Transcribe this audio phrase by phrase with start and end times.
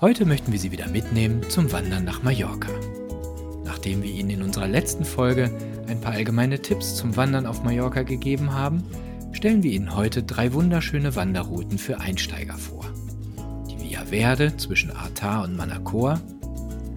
[0.00, 2.70] Heute möchten wir Sie wieder mitnehmen zum Wandern nach Mallorca.
[3.66, 5.50] Nachdem wir Ihnen in unserer letzten Folge
[5.88, 8.82] ein paar allgemeine Tipps zum Wandern auf Mallorca gegeben haben,
[9.32, 12.86] stellen wir Ihnen heute drei wunderschöne Wanderrouten für Einsteiger vor.
[13.68, 16.18] Die Via Verde zwischen Artar und Manacor,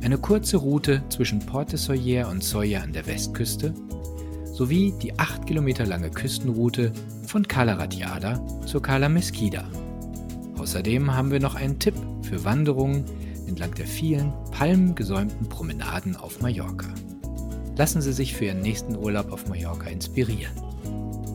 [0.02, 3.74] eine kurze Route zwischen Port de Soyer und Soya an der Westküste
[4.46, 6.94] sowie die 8 Kilometer lange Küstenroute
[7.28, 9.66] von Cala Radiada zur Cala Mesquida.
[10.64, 13.04] Außerdem haben wir noch einen Tipp für Wanderungen
[13.50, 16.88] entlang der vielen palmgesäumten Promenaden auf Mallorca.
[17.76, 20.54] Lassen Sie sich für Ihren nächsten Urlaub auf Mallorca inspirieren.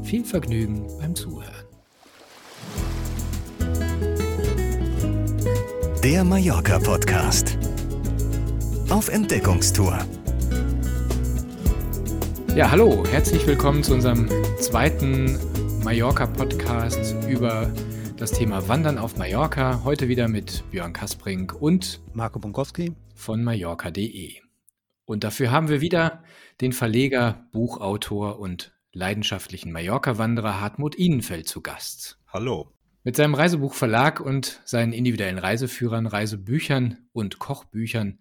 [0.02, 1.52] Viel Vergnügen beim Zuhören.
[6.02, 7.58] Der Mallorca Podcast.
[8.88, 9.98] Auf Entdeckungstour.
[12.56, 14.26] Ja, hallo, herzlich willkommen zu unserem
[14.58, 15.38] zweiten
[15.84, 17.70] Mallorca-Podcast über
[18.18, 19.84] das Thema Wandern auf Mallorca.
[19.84, 24.40] Heute wieder mit Björn Kasprink und Marco Bonkowski von Mallorca.de.
[25.04, 26.24] Und dafür haben wir wieder
[26.60, 32.18] den Verleger, Buchautor und leidenschaftlichen Mallorca-Wanderer Hartmut Ihnenfeld zu Gast.
[32.26, 32.72] Hallo.
[33.04, 38.18] Mit seinem Reisebuchverlag und seinen individuellen Reiseführern, Reisebüchern und Kochbüchern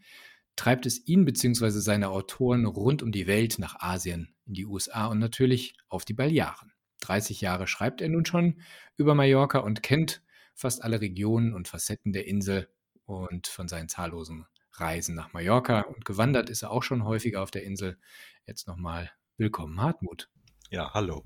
[0.55, 1.71] treibt es ihn bzw.
[1.71, 6.13] seine Autoren rund um die Welt nach Asien, in die USA und natürlich auf die
[6.13, 6.71] Balearen.
[7.01, 8.61] 30 Jahre schreibt er nun schon
[8.95, 10.21] über Mallorca und kennt
[10.55, 12.67] fast alle Regionen und Facetten der Insel
[13.05, 17.51] und von seinen zahllosen Reisen nach Mallorca und gewandert ist er auch schon häufiger auf
[17.51, 17.97] der Insel.
[18.45, 20.29] Jetzt nochmal willkommen, Hartmut.
[20.69, 21.23] Ja, hallo.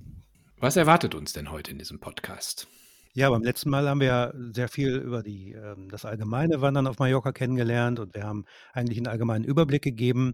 [0.57, 2.67] Was erwartet uns denn heute in diesem Podcast?
[3.13, 6.87] Ja, beim letzten Mal haben wir ja sehr viel über die, ähm, das allgemeine Wandern
[6.87, 10.33] auf Mallorca kennengelernt und wir haben eigentlich einen allgemeinen Überblick gegeben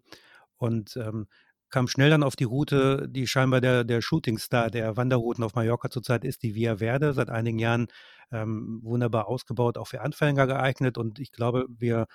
[0.57, 1.27] und ähm,
[1.69, 5.89] kam schnell dann auf die Route, die scheinbar der, der Shootingstar der Wanderrouten auf Mallorca
[5.89, 7.87] zurzeit ist, die Via Verde, seit einigen Jahren
[8.31, 10.97] ähm, wunderbar ausgebaut, auch für Anfänger geeignet.
[10.97, 12.07] Und ich glaube, wir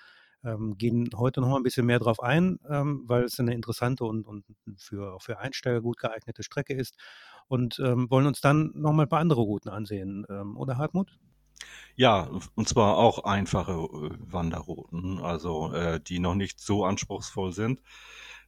[0.45, 4.05] ähm, gehen heute noch mal ein bisschen mehr drauf ein, ähm, weil es eine interessante
[4.05, 4.45] und, und
[4.77, 6.97] für, auch für Einsteiger gut geeignete Strecke ist.
[7.49, 11.19] Und ähm, wollen uns dann noch mal ein paar andere Routen ansehen, ähm, oder Hartmut?
[11.95, 17.83] Ja, und zwar auch einfache äh, Wanderrouten, also äh, die noch nicht so anspruchsvoll sind,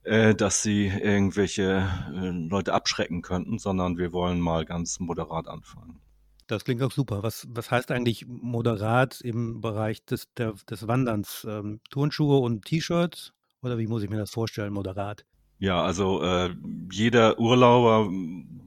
[0.05, 6.01] äh, dass sie irgendwelche äh, Leute abschrecken könnten, sondern wir wollen mal ganz moderat anfangen.
[6.47, 7.23] Das klingt auch super.
[7.23, 11.47] Was, was heißt eigentlich moderat im Bereich des, der, des Wanderns?
[11.49, 13.33] Ähm, Turnschuhe und T-Shirts?
[13.63, 15.25] Oder wie muss ich mir das vorstellen, moderat?
[15.59, 16.55] Ja, also äh,
[16.93, 18.11] jeder Urlauber,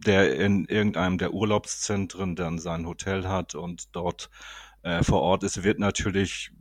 [0.05, 4.31] der in irgendeinem der Urlaubszentren dann sein Hotel hat und dort
[4.81, 6.51] äh, vor Ort ist, wird natürlich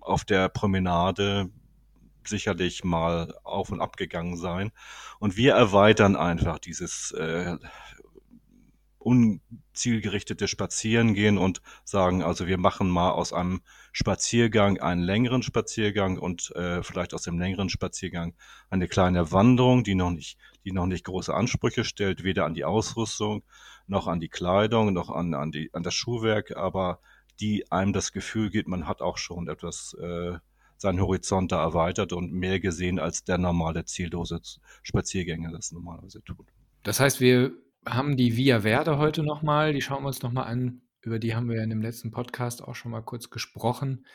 [0.00, 1.50] auf der Promenade
[2.28, 4.72] sicherlich mal auf und ab gegangen sein.
[5.18, 7.56] Und wir erweitern einfach dieses äh,
[8.98, 13.62] unzielgerichtete Spazierengehen und sagen, also wir machen mal aus einem
[13.92, 18.34] Spaziergang einen längeren Spaziergang und äh, vielleicht aus dem längeren Spaziergang
[18.70, 22.64] eine kleine Wanderung, die noch nicht, die noch nicht große Ansprüche stellt, weder an die
[22.64, 23.42] Ausrüstung
[23.86, 27.00] noch an die Kleidung noch an, an, die, an das Schuhwerk, aber
[27.40, 30.38] die einem das Gefühl gibt, man hat auch schon etwas äh,
[30.82, 34.40] seinen Horizont da erweitert und mehr gesehen, als der normale ziellose
[34.82, 36.46] Spaziergänger das normalerweise tut.
[36.82, 37.52] Das heißt, wir
[37.86, 40.82] haben die Via Verde heute nochmal, die schauen wir uns nochmal an.
[41.00, 44.06] Über die haben wir ja in dem letzten Podcast auch schon mal kurz gesprochen.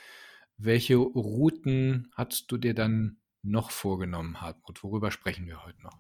[0.58, 4.84] Welche Routen hast du dir dann noch vorgenommen, Hartmut?
[4.84, 5.98] Worüber sprechen wir heute noch?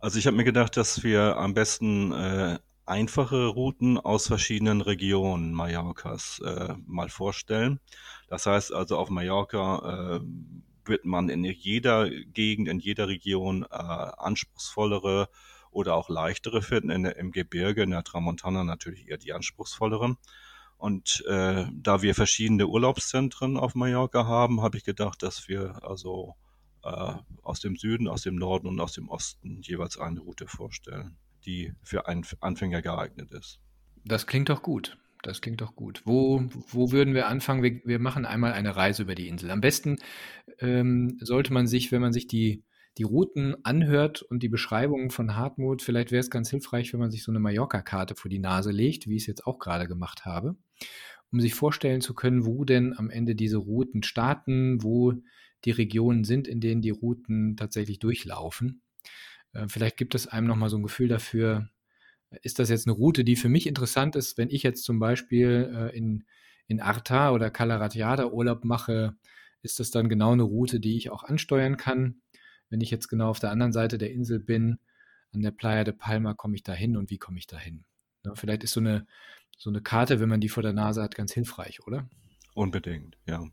[0.00, 5.52] Also ich habe mir gedacht, dass wir am besten äh, einfache Routen aus verschiedenen Regionen
[5.52, 7.80] Mallorcas äh, mal vorstellen.
[8.28, 10.20] Das heißt also auf Mallorca äh,
[10.84, 15.28] wird man in jeder Gegend, in jeder Region äh, anspruchsvollere
[15.70, 16.90] oder auch leichtere finden.
[16.90, 20.16] In Im Gebirge, in der Tramontana natürlich eher die anspruchsvolleren.
[20.76, 26.34] Und äh, da wir verschiedene Urlaubszentren auf Mallorca haben, habe ich gedacht, dass wir also
[26.82, 31.16] äh, aus dem Süden, aus dem Norden und aus dem Osten jeweils eine Route vorstellen,
[31.46, 33.60] die für einen Anfänger geeignet ist.
[34.04, 34.98] Das klingt doch gut.
[35.22, 36.02] Das klingt doch gut.
[36.04, 37.62] Wo, wo würden wir anfangen?
[37.62, 39.50] Wir, wir machen einmal eine Reise über die Insel.
[39.52, 39.98] Am besten
[40.58, 42.64] ähm, sollte man sich, wenn man sich die
[42.98, 47.10] die Routen anhört und die Beschreibungen von Hartmut, vielleicht wäre es ganz hilfreich, wenn man
[47.10, 50.26] sich so eine Mallorca-Karte vor die Nase legt, wie ich es jetzt auch gerade gemacht
[50.26, 50.56] habe,
[51.30, 55.14] um sich vorstellen zu können, wo denn am Ende diese Routen starten, wo
[55.64, 58.82] die Regionen sind, in denen die Routen tatsächlich durchlaufen.
[59.52, 61.68] Äh, vielleicht gibt es einem nochmal so ein Gefühl dafür,
[62.42, 65.70] ist das jetzt eine Route, die für mich interessant ist, wenn ich jetzt zum Beispiel
[65.74, 66.24] äh, in,
[66.66, 69.16] in Arta oder Calaratiada Urlaub mache,
[69.62, 72.22] ist das dann genau eine Route, die ich auch ansteuern kann?
[72.72, 74.78] wenn ich jetzt genau auf der anderen Seite der Insel bin,
[75.32, 77.84] an der Playa de Palma, komme ich da hin und wie komme ich da hin?
[78.24, 79.06] Ja, vielleicht ist so eine,
[79.58, 82.08] so eine Karte, wenn man die vor der Nase hat, ganz hilfreich, oder?
[82.54, 83.44] Unbedingt, ja.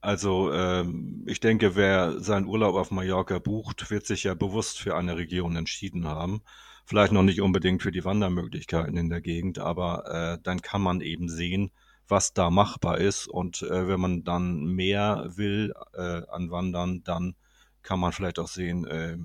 [0.00, 4.96] Also ähm, ich denke, wer seinen Urlaub auf Mallorca bucht, wird sich ja bewusst für
[4.96, 6.42] eine Region entschieden haben.
[6.84, 11.00] Vielleicht noch nicht unbedingt für die Wandermöglichkeiten in der Gegend, aber äh, dann kann man
[11.00, 11.70] eben sehen,
[12.06, 13.26] was da machbar ist.
[13.26, 17.34] Und äh, wenn man dann mehr will äh, an Wandern, dann
[17.82, 19.18] kann man vielleicht auch sehen, äh,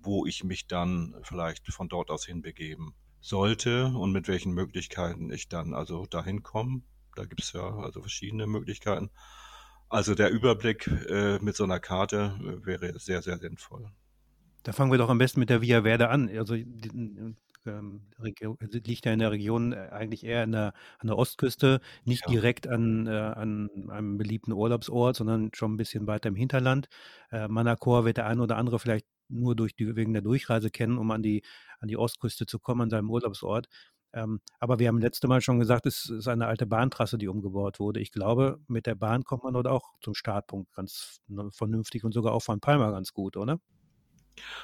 [0.00, 5.48] wo ich mich dann vielleicht von dort aus hinbegeben sollte und mit welchen Möglichkeiten ich
[5.48, 6.82] dann also dahin komme.
[7.14, 9.10] Da gibt es ja also verschiedene Möglichkeiten.
[9.92, 13.90] Also der Überblick äh, mit so einer Karte äh, wäre sehr, sehr sinnvoll.
[14.62, 16.30] Da fangen wir doch am besten mit der Via Verde an.
[16.34, 17.34] Also die,
[17.66, 22.32] ähm, liegt ja in der Region äh, eigentlich eher der, an der Ostküste, nicht ja.
[22.32, 26.88] direkt an, äh, an einem beliebten Urlaubsort, sondern schon ein bisschen weiter im Hinterland.
[27.30, 30.96] Äh, Manacor wird der eine oder andere vielleicht nur durch die, wegen der Durchreise kennen,
[30.96, 31.42] um an die,
[31.80, 33.68] an die Ostküste zu kommen, an seinem Urlaubsort.
[34.14, 37.80] Ähm, aber wir haben letzte Mal schon gesagt, es ist eine alte Bahntrasse, die umgebaut
[37.80, 38.00] wurde.
[38.00, 42.12] Ich glaube, mit der Bahn kommt man dort auch zum Startpunkt ganz ne, vernünftig und
[42.12, 43.58] sogar auch von Palma ganz gut, oder?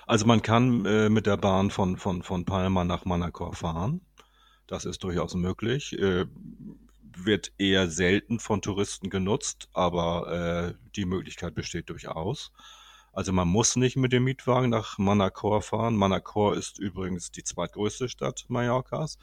[0.06, 4.00] Also man kann äh, mit der Bahn von, von, von Palma nach Manacor fahren.
[4.66, 5.98] Das ist durchaus möglich.
[5.98, 6.26] Äh,
[7.16, 12.52] wird eher selten von Touristen genutzt, aber äh, die Möglichkeit besteht durchaus.
[13.18, 15.96] Also man muss nicht mit dem Mietwagen nach Manacor fahren.
[15.96, 19.18] Manacor ist übrigens die zweitgrößte Stadt Mallorcas.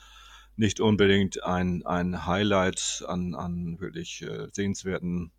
[0.57, 5.31] Nicht unbedingt ein, ein Highlight an, an wirklich äh, sehenswerten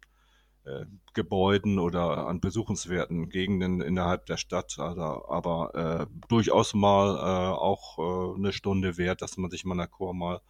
[0.65, 7.59] äh, Gebäuden oder an besuchenswerten Gegenden innerhalb der Stadt, also, aber äh, durchaus mal äh,
[7.59, 10.41] auch äh, eine Stunde wert, dass man sich Manacor mal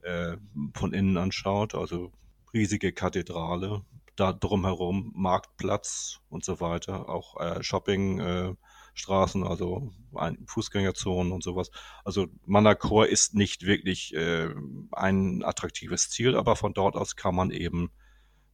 [0.00, 0.36] äh,
[0.74, 1.76] von innen anschaut.
[1.76, 2.10] Also
[2.52, 3.84] riesige Kathedrale,
[4.16, 8.20] da drumherum Marktplatz und so weiter, auch äh, Shopping.
[8.20, 8.54] Äh,
[9.04, 9.90] also
[10.46, 11.70] Fußgängerzonen und sowas.
[12.04, 14.50] Also Manacor ist nicht wirklich äh,
[14.92, 17.90] ein attraktives Ziel, aber von dort aus kann man eben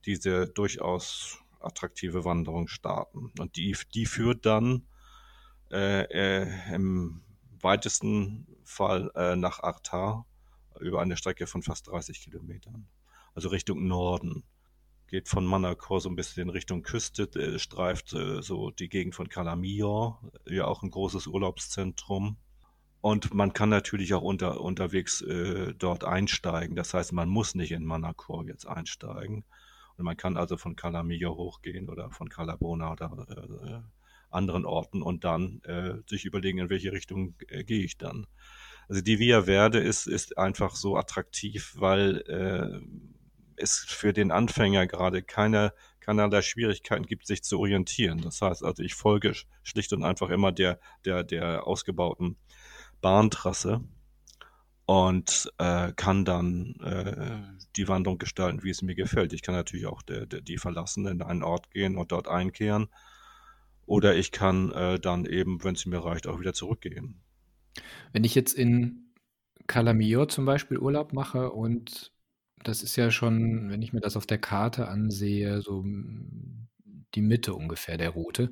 [0.06, 3.32] diese durchaus attraktive Wanderung starten.
[3.38, 4.87] Und die, die führt dann
[5.70, 7.22] äh, äh, im
[7.61, 10.25] weitesten Fall äh, nach Artar
[10.81, 12.87] über eine Strecke von fast 30 Kilometern.
[13.34, 14.44] Also Richtung Norden
[15.08, 19.28] geht von Manacor so ein bisschen Richtung Küste, äh, streift äh, so die Gegend von
[19.28, 22.37] Calamillor, ja auch ein großes Urlaubszentrum.
[23.00, 26.76] Und man kann natürlich auch unter, unterwegs äh, dort einsteigen.
[26.76, 29.44] Das heißt, man muss nicht in Manacor jetzt einsteigen.
[29.96, 33.26] Und man kann also von Calamillor hochgehen oder von Calabona oder
[33.64, 38.26] äh, anderen Orten und dann äh, sich überlegen, in welche Richtung äh, gehe ich dann.
[38.88, 42.81] Also die Via Verde ist, ist einfach so attraktiv, weil äh,
[43.60, 48.20] es für den Anfänger gerade keine, keinerlei Schwierigkeiten gibt, sich zu orientieren.
[48.20, 52.37] Das heißt also, ich folge schlicht und einfach immer der, der, der ausgebauten
[53.00, 53.81] Bahntrasse
[54.88, 57.43] und äh, kann dann äh,
[57.76, 59.34] die Wanderung gestalten, wie es mir gefällt.
[59.34, 62.88] Ich kann natürlich auch der, der, die verlassen, in einen Ort gehen und dort einkehren.
[63.84, 67.20] Oder ich kann äh, dann eben, wenn es mir reicht, auch wieder zurückgehen.
[68.12, 69.12] Wenn ich jetzt in
[69.66, 72.12] Calamillor zum Beispiel Urlaub mache und
[72.64, 76.69] das ist ja schon, wenn ich mir das auf der Karte ansehe, so hm,
[77.14, 78.50] die Mitte ungefähr der Route.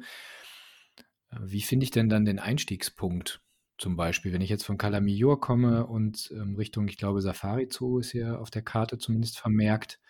[1.31, 3.41] Äh, wie finde ich denn dann den Einstiegspunkt?
[3.79, 7.99] Zum Beispiel, wenn ich jetzt von Calamillor komme und ähm, Richtung, ich glaube, Safari Zoo
[7.99, 10.01] ist ja auf der Karte zumindest vermerkt.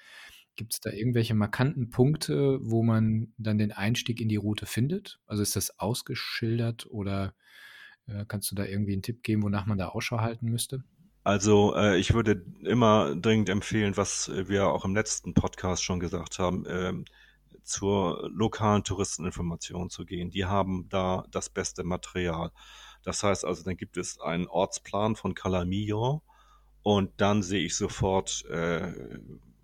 [0.54, 5.20] Gibt es da irgendwelche markanten Punkte, wo man dann den Einstieg in die Route findet?
[5.26, 7.34] Also ist das ausgeschildert oder
[8.06, 10.84] äh, kannst du da irgendwie einen Tipp geben, wonach man da Ausschau halten müsste?
[11.26, 16.38] Also äh, ich würde immer dringend empfehlen, was wir auch im letzten Podcast schon gesagt
[16.38, 16.92] haben, äh,
[17.64, 20.30] zur lokalen Touristeninformation zu gehen.
[20.30, 22.52] Die haben da das beste Material.
[23.02, 26.22] Das heißt also, dann gibt es einen Ortsplan von Calamillo
[26.82, 28.92] und dann sehe ich sofort, äh,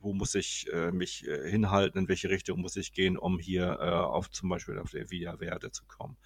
[0.00, 3.78] wo muss ich äh, mich äh, hinhalten, in welche Richtung muss ich gehen, um hier
[3.80, 6.16] äh, auf zum Beispiel auf der Via Verde zu kommen.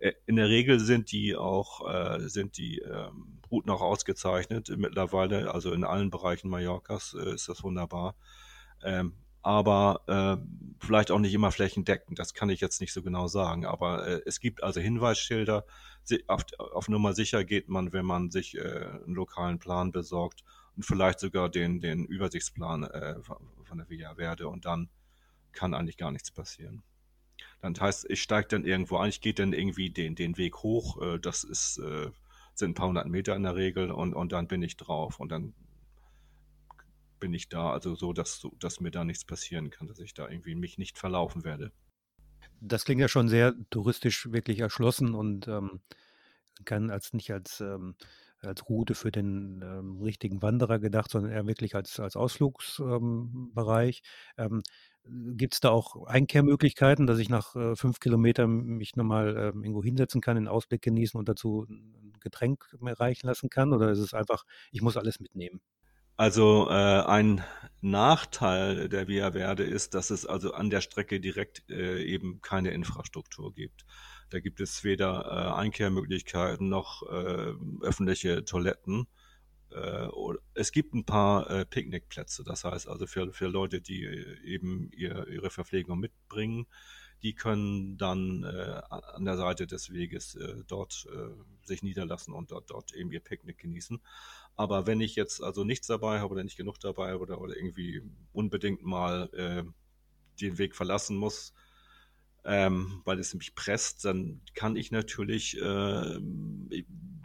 [0.00, 5.52] Äh, in der Regel sind die auch, äh, sind die ähm, Routen auch ausgezeichnet mittlerweile,
[5.52, 8.14] also in allen Bereichen Mallorcas äh, ist das wunderbar.
[8.82, 13.26] Ähm, aber äh, vielleicht auch nicht immer flächendeckend, das kann ich jetzt nicht so genau
[13.26, 13.64] sagen.
[13.64, 15.64] Aber äh, es gibt also Hinweisschilder.
[16.26, 18.60] Auf, auf Nummer sicher geht man, wenn man sich äh,
[19.04, 20.44] einen lokalen Plan besorgt
[20.76, 24.90] und vielleicht sogar den, den Übersichtsplan äh, von der Via Verde und dann
[25.52, 26.82] kann eigentlich gar nichts passieren.
[27.60, 31.00] Dann heißt, ich steige dann irgendwo ein, ich gehe dann irgendwie den, den Weg hoch,
[31.00, 32.10] äh, das ist, äh,
[32.60, 35.30] sind ein paar hundert Meter in der Regel und, und dann bin ich drauf und
[35.32, 35.54] dann
[37.18, 40.28] bin ich da, also so, dass, dass mir da nichts passieren kann, dass ich da
[40.28, 41.72] irgendwie mich nicht verlaufen werde.
[42.60, 45.80] Das klingt ja schon sehr touristisch wirklich erschlossen und ähm,
[46.64, 47.94] kann als nicht als, ähm,
[48.40, 54.02] als Route für den ähm, richtigen Wanderer gedacht, sondern eher wirklich als, als Ausflugsbereich.
[55.04, 59.82] Gibt es da auch Einkehrmöglichkeiten, dass ich nach äh, fünf Kilometern mich nochmal ähm, irgendwo
[59.82, 63.72] hinsetzen kann, den Ausblick genießen und dazu ein Getränk mir reichen lassen kann?
[63.72, 65.60] Oder ist es einfach, ich muss alles mitnehmen?
[66.20, 67.42] Also äh, ein
[67.80, 72.72] Nachteil der Via Verde ist, dass es also an der Strecke direkt äh, eben keine
[72.72, 73.86] Infrastruktur gibt.
[74.28, 79.06] Da gibt es weder äh, Einkehrmöglichkeiten noch äh, öffentliche Toiletten.
[79.72, 80.08] Äh,
[80.54, 84.04] es gibt ein paar äh, Picknickplätze, das heißt also für, für Leute, die
[84.44, 86.66] eben ihr, ihre Verpflegung mitbringen,
[87.22, 92.50] die können dann äh, an der Seite des Weges äh, dort äh, sich niederlassen und
[92.50, 94.00] dort, dort eben ihr Picknick genießen.
[94.56, 97.56] Aber wenn ich jetzt also nichts dabei habe oder nicht genug dabei habe oder, oder
[97.56, 99.64] irgendwie unbedingt mal äh,
[100.40, 101.52] den Weg verlassen muss,
[102.44, 106.20] ähm, weil es mich presst, dann kann ich natürlich, äh,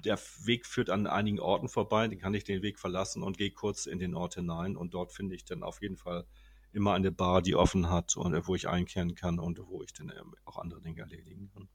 [0.04, 3.52] der Weg führt an einigen Orten vorbei, dann kann ich den Weg verlassen und gehe
[3.52, 6.26] kurz in den Ort hinein und dort finde ich dann auf jeden Fall
[6.74, 10.10] immer eine Bar, die offen hat und wo ich einkehren kann und wo ich dann
[10.10, 11.70] ähm, auch andere Dinge erledigen kann.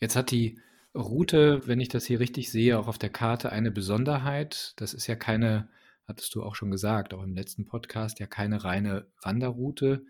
[0.00, 0.58] Jetzt hat die
[0.94, 4.72] Route, wenn ich das hier richtig sehe, auch auf der Karte eine Besonderheit.
[4.76, 5.68] Das ist ja keine,
[6.08, 10.06] hattest du auch schon gesagt, auch im letzten Podcast, ja keine reine Wanderroute,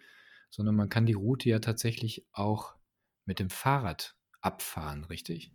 [0.51, 2.75] sondern man kann die Route ja tatsächlich auch
[3.25, 5.53] mit dem Fahrrad abfahren, richtig?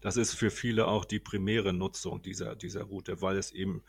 [0.00, 3.84] Das ist für viele auch die primäre Nutzung dieser, dieser Route, weil es eben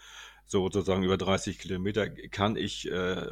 [0.46, 3.32] sozusagen über 30 Kilometer kann ich äh,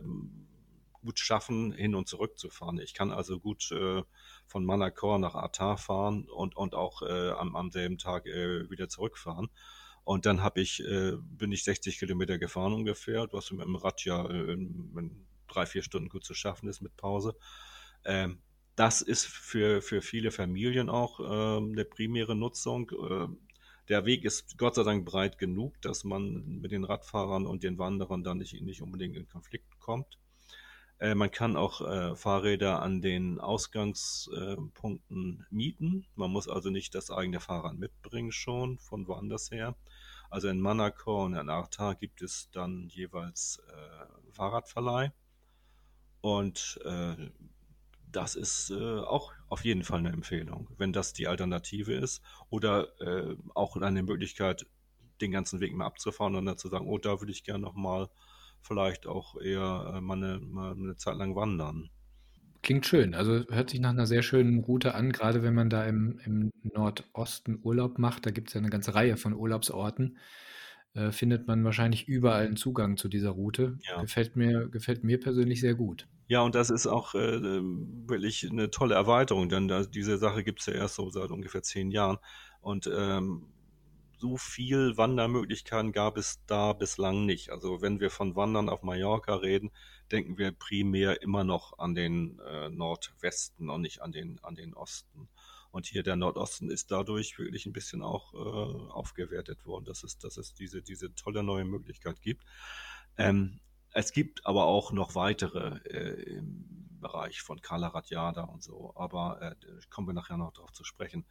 [1.01, 2.79] gut schaffen, hin und zurück zu fahren.
[2.79, 4.03] Ich kann also gut äh,
[4.47, 8.89] von Manacor nach Atar fahren und, und auch äh, am, am selben Tag äh, wieder
[8.89, 9.49] zurückfahren.
[10.03, 14.03] Und dann habe ich, äh, bin ich 60 Kilometer gefahren ungefähr, was mit dem Rad
[14.05, 17.35] ja äh, in, in drei, vier Stunden gut zu schaffen ist mit Pause.
[18.05, 18.39] Ähm,
[18.75, 22.89] das ist für, für viele Familien auch äh, eine primäre Nutzung.
[22.91, 23.27] Äh,
[23.89, 27.77] der Weg ist Gott sei Dank breit genug, dass man mit den Radfahrern und den
[27.77, 30.17] Wanderern da nicht, nicht unbedingt in Konflikt kommt.
[30.99, 36.05] Äh, man kann auch äh, Fahrräder an den Ausgangspunkten mieten.
[36.15, 39.75] Man muss also nicht das eigene Fahrrad mitbringen schon von woanders her.
[40.29, 45.11] Also in Manacor und in Arta gibt es dann jeweils äh, Fahrradverleih.
[46.21, 47.15] Und äh,
[48.11, 52.21] das ist äh, auch auf jeden Fall eine Empfehlung, wenn das die Alternative ist.
[52.49, 54.65] Oder äh, auch eine Möglichkeit,
[55.21, 58.09] den ganzen Weg mal abzufahren und dann zu sagen, oh, da würde ich gerne nochmal
[58.61, 61.89] vielleicht auch eher äh, mal, eine, mal eine Zeit lang wandern.
[62.61, 63.15] Klingt schön.
[63.15, 66.51] Also hört sich nach einer sehr schönen Route an, gerade wenn man da im, im
[66.63, 68.25] Nordosten Urlaub macht.
[68.25, 70.17] Da gibt es ja eine ganze Reihe von Urlaubsorten.
[70.95, 73.77] Äh, findet man wahrscheinlich überall einen Zugang zu dieser Route.
[73.87, 74.01] Ja.
[74.01, 76.07] Gefällt mir, gefällt mir persönlich sehr gut.
[76.27, 80.59] Ja, und das ist auch äh, wirklich eine tolle Erweiterung, denn da, diese Sache gibt
[80.61, 82.17] es ja erst so seit ungefähr zehn Jahren.
[82.61, 83.47] Und ähm,
[84.17, 87.51] so viel Wandermöglichkeiten gab es da bislang nicht.
[87.51, 89.71] Also wenn wir von Wandern auf Mallorca reden,
[90.11, 94.73] denken wir primär immer noch an den äh, Nordwesten und nicht an den, an den
[94.73, 95.29] Osten.
[95.71, 98.37] Und hier der Nordosten ist dadurch wirklich ein bisschen auch äh,
[98.91, 102.43] aufgewertet worden, dass es, dass es diese, diese tolle neue Möglichkeit gibt.
[103.17, 103.59] Ähm,
[103.91, 109.41] es gibt aber auch noch weitere äh, im Bereich von Kala Radjada und so, aber
[109.41, 109.55] äh,
[109.89, 111.25] kommen wir nachher noch darauf zu sprechen.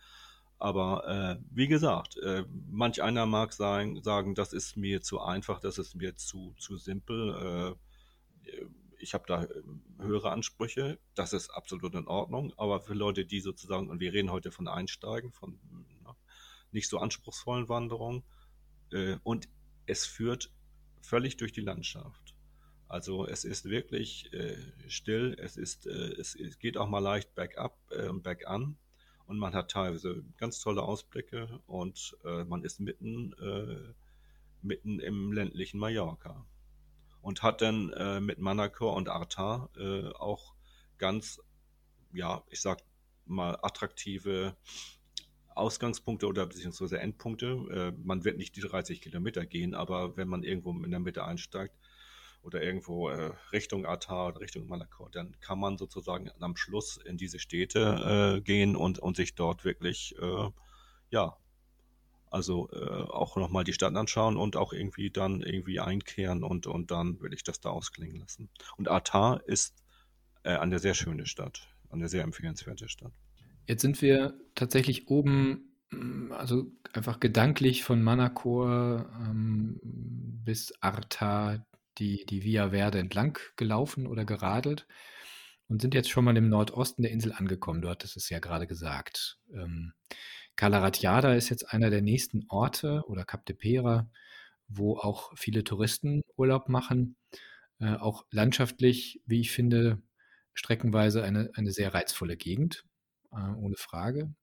[0.59, 5.61] Aber äh, wie gesagt, äh, manch einer mag sagen, sagen, das ist mir zu einfach,
[5.61, 7.77] das ist mir zu, zu simpel.
[8.45, 8.67] Äh,
[8.99, 13.41] ich habe da ähm, höhere Ansprüche, das ist absolut in Ordnung, aber für Leute, die
[13.41, 15.59] sozusagen, und wir reden heute von Einsteigen, von
[16.03, 16.17] na,
[16.73, 18.25] nicht so anspruchsvollen Wanderungen,
[18.93, 19.49] äh, und
[19.87, 20.51] es führt
[21.01, 22.35] völlig durch die Landschaft.
[22.89, 24.57] Also es ist wirklich äh,
[24.89, 28.79] still, es, ist, äh, es, es, geht auch mal leicht bergab, äh, bergan.
[29.27, 33.93] Und man hat teilweise ganz tolle Ausblicke und äh, man ist mitten, äh,
[34.63, 36.47] mitten im ländlichen Mallorca
[37.21, 40.55] und hat dann äh, mit Manacor und Arta äh, auch
[40.99, 41.41] ganz,
[42.13, 42.83] ja, ich sag
[43.27, 44.57] mal, attraktive
[45.55, 47.93] Ausgangspunkte oder beziehungsweise Endpunkte.
[47.97, 51.25] Äh, man wird nicht die 30 Kilometer gehen, aber wenn man irgendwo in der Mitte
[51.25, 51.75] einsteigt
[52.43, 57.17] oder irgendwo äh, Richtung Arta oder Richtung Manacor, dann kann man sozusagen am Schluss in
[57.17, 60.51] diese Städte äh, gehen und, und sich dort wirklich, äh,
[61.11, 61.37] ja,
[62.31, 66.91] also äh, auch nochmal die Stadt anschauen und auch irgendwie dann irgendwie einkehren und, und
[66.91, 68.51] dann will ich das da ausklingen lassen.
[68.77, 69.75] Und Atar ist
[70.43, 73.13] äh, eine sehr schöne Stadt, eine sehr empfehlenswerte Stadt.
[73.67, 81.65] Jetzt sind wir tatsächlich oben, mm, also einfach gedanklich von Manacor ähm, bis Arta
[81.99, 84.87] die, die Via Verde entlang gelaufen oder geradelt
[85.69, 87.83] und sind jetzt schon mal im Nordosten der Insel angekommen.
[87.83, 89.39] Du hattest es ja gerade gesagt.
[89.53, 89.93] Ähm,
[90.59, 94.11] Calaratiada ist jetzt einer der nächsten Orte oder Cap de Pera,
[94.67, 97.17] wo auch viele Touristen Urlaub machen.
[97.79, 100.03] Äh, auch landschaftlich, wie ich finde,
[100.55, 102.85] streckenweise eine, eine sehr reizvolle Gegend,
[103.31, 104.35] äh, ohne Frage.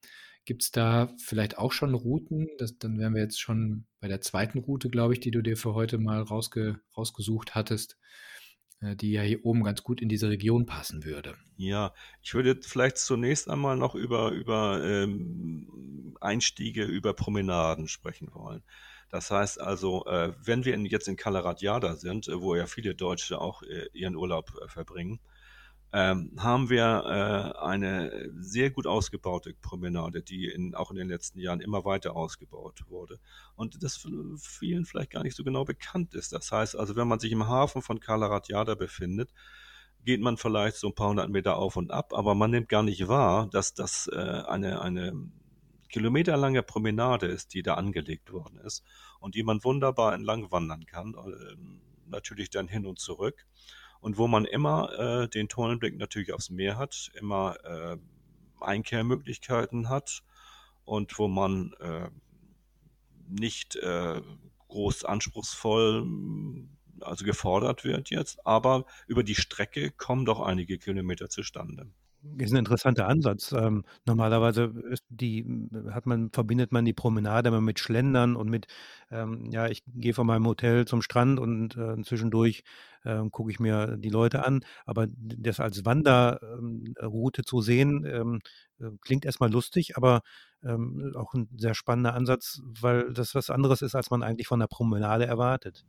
[0.45, 2.48] Gibt es da vielleicht auch schon Routen?
[2.60, 5.57] Das, dann wären wir jetzt schon bei der zweiten Route, glaube ich, die du dir
[5.57, 7.98] für heute mal rausge, rausgesucht hattest,
[8.82, 11.36] die ja hier oben ganz gut in diese Region passen würde.
[11.58, 18.63] Ja, ich würde vielleicht zunächst einmal noch über, über ähm, Einstiege, über Promenaden sprechen wollen.
[19.10, 22.96] Das heißt also, äh, wenn wir in, jetzt in Kalaratjada sind, äh, wo ja viele
[22.96, 25.20] Deutsche auch äh, ihren Urlaub äh, verbringen,
[25.95, 31.39] ähm, haben wir äh, eine sehr gut ausgebaute Promenade, die in, auch in den letzten
[31.39, 33.17] Jahren immer weiter ausgebaut wurde.
[33.55, 34.05] Und das
[34.41, 36.33] vielen vielleicht gar nicht so genau bekannt ist.
[36.33, 39.31] Das heißt also, wenn man sich im Hafen von Kalaratjada befindet,
[40.03, 42.83] geht man vielleicht so ein paar hundert Meter auf und ab, aber man nimmt gar
[42.83, 45.13] nicht wahr, dass das äh, eine, eine
[45.87, 48.83] kilometerlange Promenade ist, die da angelegt worden ist
[49.21, 51.55] und die man wunderbar entlang wandern kann, äh,
[52.05, 53.45] natürlich dann hin und zurück
[54.05, 57.97] und wo man immer äh, den tollen Blick natürlich aufs Meer hat, immer äh,
[58.59, 60.21] Einkehrmöglichkeiten hat
[60.83, 62.09] und wo man äh,
[63.27, 64.21] nicht äh,
[64.67, 66.05] groß anspruchsvoll
[67.01, 71.88] also gefordert wird jetzt, aber über die Strecke kommen doch einige Kilometer zustande.
[72.38, 73.51] Ist ein interessanter Ansatz.
[73.51, 75.46] Ähm, normalerweise ist die
[75.91, 78.67] hat man verbindet man die Promenade immer mit Schlendern und mit,
[79.12, 82.63] ähm, ja, ich gehe von meinem Hotel zum Strand und, äh, zwischendurch,
[83.05, 84.62] ähm, gucke ich mir die Leute an.
[84.86, 88.39] Aber das als Wanderroute zu sehen, ähm,
[88.79, 90.22] äh, klingt erstmal lustig, aber,
[90.63, 94.60] ähm, auch ein sehr spannender Ansatz, weil das was anderes ist, als man eigentlich von
[94.60, 95.86] der Promenade erwartet.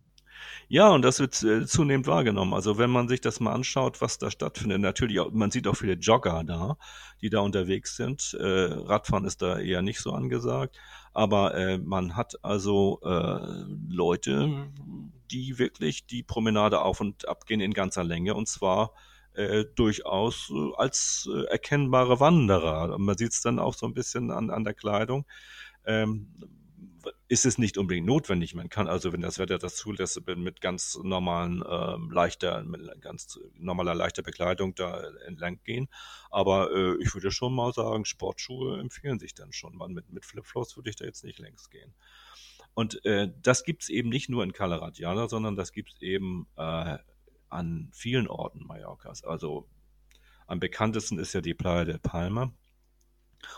[0.68, 2.52] Ja, und das wird äh, zunehmend wahrgenommen.
[2.52, 5.76] Also wenn man sich das mal anschaut, was da stattfindet, natürlich, auch, man sieht auch
[5.76, 6.76] viele Jogger da,
[7.20, 8.34] die da unterwegs sind.
[8.34, 10.76] Äh, Radfahren ist da eher nicht so angesagt,
[11.12, 14.68] aber äh, man hat also äh, Leute,
[15.30, 18.92] die wirklich die Promenade auf und ab gehen in ganzer Länge und zwar
[19.34, 22.98] äh, durchaus äh, als erkennbare Wanderer.
[22.98, 25.26] Man sieht es dann auch so ein bisschen an, an der Kleidung.
[25.84, 26.28] Ähm,
[27.28, 28.54] ist es nicht unbedingt notwendig.
[28.54, 33.38] Man kann also, wenn das Wetter das zulässt, mit ganz normalen, ähm, leichter, mit ganz
[33.54, 35.88] normaler leichter Bekleidung da entlang gehen.
[36.30, 39.76] Aber äh, ich würde schon mal sagen, Sportschuhe empfehlen sich dann schon.
[39.76, 41.94] Man mit, mit Flipflops würde ich da jetzt nicht längst gehen.
[42.74, 46.46] Und äh, das gibt es eben nicht nur in Calaratjana, sondern das gibt es eben
[46.56, 46.98] äh,
[47.48, 49.24] an vielen Orten Mallorcas.
[49.24, 49.68] Also
[50.46, 52.52] am bekanntesten ist ja die Playa de Palma.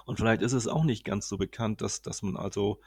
[0.07, 2.81] Und vielleicht ist es auch nicht ganz so bekannt, dass, dass man also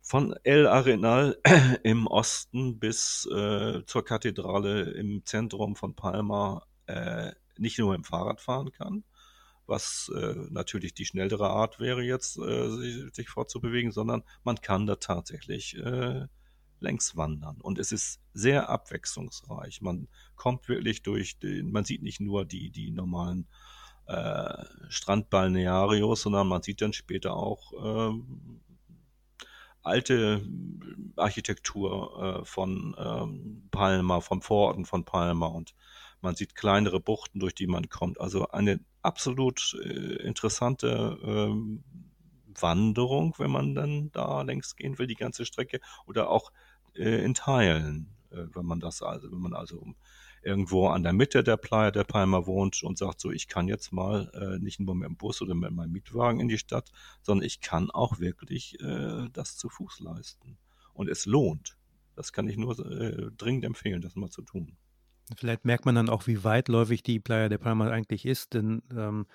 [0.00, 1.38] von El Arenal
[1.82, 8.40] im Osten bis äh, zur Kathedrale im Zentrum von Palma äh, nicht nur im Fahrrad
[8.40, 9.04] fahren kann,
[9.66, 14.86] was äh, natürlich die schnellere Art wäre jetzt, äh, sich, sich fortzubewegen, sondern man kann
[14.86, 16.26] da tatsächlich äh,
[16.80, 17.60] längs wandern.
[17.60, 19.82] Und es ist sehr abwechslungsreich.
[19.82, 23.48] Man kommt wirklich durch, den, man sieht nicht nur die, die normalen
[24.06, 28.60] äh, Strandbalnearios, sondern man sieht dann später auch ähm,
[29.88, 30.46] alte
[31.16, 35.74] Architektur äh, von ähm, Palma, vom Vororten von Palma und
[36.20, 38.20] man sieht kleinere Buchten, durch die man kommt.
[38.20, 41.84] Also eine absolut äh, interessante ähm,
[42.46, 46.52] Wanderung, wenn man dann da längs gehen will, die ganze Strecke, oder auch
[46.94, 49.84] äh, in Teilen, äh, wenn man das also, wenn man also
[50.42, 53.92] irgendwo an der Mitte der Playa der Palma wohnt und sagt so, ich kann jetzt
[53.92, 56.90] mal äh, nicht nur mit dem Bus oder mit meinem Mietwagen in die Stadt,
[57.22, 60.58] sondern ich kann auch wirklich äh, das zu Fuß leisten.
[60.92, 61.76] Und es lohnt.
[62.16, 64.76] Das kann ich nur äh, dringend empfehlen, das mal zu tun.
[65.36, 69.26] Vielleicht merkt man dann auch, wie weitläufig die Playa de Palma eigentlich ist, denn ähm,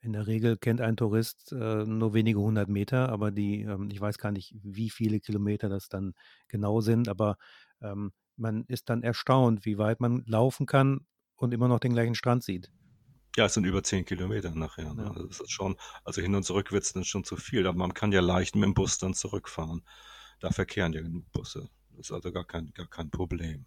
[0.00, 4.00] in der Regel kennt ein Tourist äh, nur wenige hundert Meter, aber die, ähm, ich
[4.00, 6.14] weiß gar nicht, wie viele Kilometer das dann
[6.48, 7.36] genau sind, aber
[7.80, 12.14] ähm, man ist dann erstaunt, wie weit man laufen kann und immer noch den gleichen
[12.14, 12.70] Strand sieht.
[13.36, 14.94] Ja, es sind über zehn Kilometer nachher.
[14.94, 15.02] Ne?
[15.02, 15.10] Ja.
[15.10, 17.78] Also, das ist schon, also hin und zurück wird es dann schon zu viel, aber
[17.78, 19.82] man kann ja leicht mit dem Bus dann zurückfahren.
[20.40, 21.68] Da verkehren ja genug Busse.
[21.90, 23.66] Das ist also gar kein, gar kein Problem.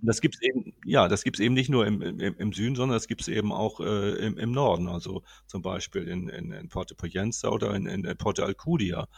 [0.00, 2.52] Und das gibt es eben, ja, das gibt es eben nicht nur im, im, im
[2.52, 6.28] Süden, sondern das gibt es eben auch äh, im, im Norden, also zum Beispiel in,
[6.28, 9.08] in, in Porto Poyenza oder in, in Porto Alcudia.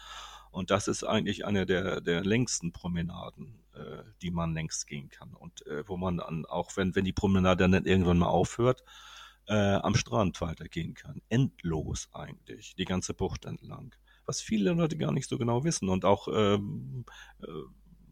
[0.51, 5.35] Und das ist eigentlich eine der, der längsten Promenaden, äh, die man längst gehen kann.
[5.35, 8.85] Und äh, wo man dann, auch wenn, wenn die Promenade dann irgendwann mal aufhört,
[9.49, 11.21] äh, am Strand weitergehen kann.
[11.29, 13.95] Endlos eigentlich, die ganze Bucht entlang.
[14.25, 17.05] Was viele Leute gar nicht so genau wissen und auch ähm,
[17.41, 17.47] äh,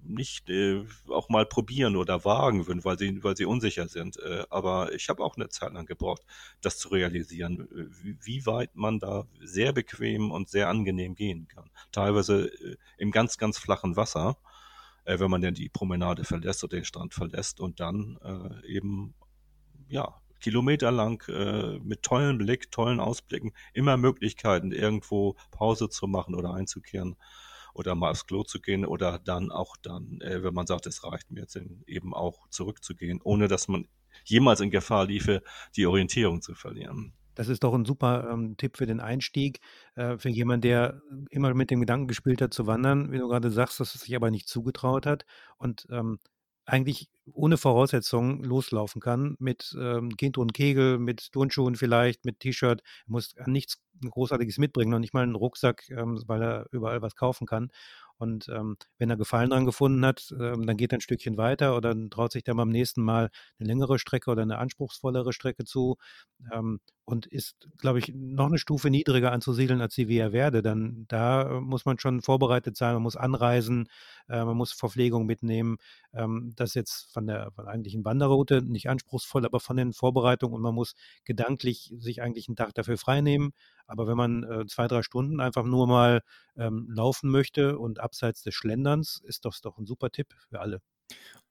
[0.02, 4.18] nicht äh, auch mal probieren oder wagen würden, weil sie, weil sie unsicher sind.
[4.18, 6.22] Äh, aber ich habe auch eine Zeit lang gebraucht,
[6.60, 7.68] das zu realisieren,
[8.02, 11.70] wie, wie, weit man da sehr bequem und sehr angenehm gehen kann.
[11.92, 14.36] Teilweise äh, im ganz, ganz flachen Wasser,
[15.04, 19.14] äh, wenn man denn die Promenade verlässt oder den Strand verlässt und dann äh, eben,
[19.88, 26.54] ja, kilometerlang äh, mit tollen Blick, tollen Ausblicken, immer Möglichkeiten, irgendwo Pause zu machen oder
[26.54, 27.16] einzukehren
[27.74, 31.04] oder mal aufs Klo zu gehen oder dann auch dann, äh, wenn man sagt, es
[31.04, 33.86] reicht mir jetzt eben auch zurückzugehen, ohne dass man
[34.24, 35.42] jemals in Gefahr liefe,
[35.76, 37.12] die Orientierung zu verlieren.
[37.34, 39.60] Das ist doch ein super ähm, Tipp für den Einstieg,
[39.94, 43.50] äh, für jemanden, der immer mit dem Gedanken gespielt hat zu wandern, wie du gerade
[43.50, 45.24] sagst, dass es sich aber nicht zugetraut hat
[45.58, 46.18] und ähm,
[46.66, 52.82] eigentlich ohne Voraussetzungen loslaufen kann mit ähm, Kind und Kegel, mit Turnschuhen vielleicht, mit T-Shirt,
[53.06, 57.46] muss nichts Großartiges mitbringen, noch nicht mal einen Rucksack, ähm, weil er überall was kaufen
[57.46, 57.70] kann.
[58.18, 61.76] Und ähm, wenn er Gefallen dran gefunden hat, ähm, dann geht er ein Stückchen weiter
[61.76, 65.64] oder dann traut sich dann beim nächsten Mal eine längere Strecke oder eine anspruchsvollere Strecke
[65.64, 65.96] zu
[66.52, 66.80] ähm,
[67.10, 70.62] und ist, glaube ich, noch eine Stufe niedriger anzusiedeln als die Via Verde.
[70.62, 73.88] Dann da äh, muss man schon vorbereitet sein, man muss anreisen,
[74.28, 75.78] äh, man muss Verpflegung mitnehmen.
[76.12, 79.92] Ähm, das ist jetzt von der, von der eigentlichen Wanderroute nicht anspruchsvoll, aber von den
[79.92, 80.94] Vorbereitungen und man muss
[81.24, 83.52] gedanklich sich eigentlich einen Tag dafür freinehmen.
[83.86, 86.22] Aber wenn man äh, zwei, drei Stunden einfach nur mal
[86.56, 90.80] ähm, laufen möchte und abseits des Schlenderns, ist das doch ein super Tipp für alle.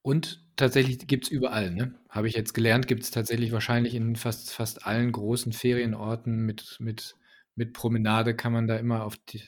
[0.02, 1.94] Und tatsächlich gibt es überall, ne?
[2.08, 6.76] Habe ich jetzt gelernt, gibt es tatsächlich wahrscheinlich in fast, fast allen großen Ferienorten mit,
[6.80, 7.16] mit,
[7.54, 9.42] mit Promenade kann man da immer auf die,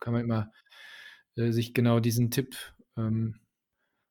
[0.00, 0.52] kann man immer
[1.36, 2.56] äh, sich genau diesen Tipp
[2.96, 3.40] ähm,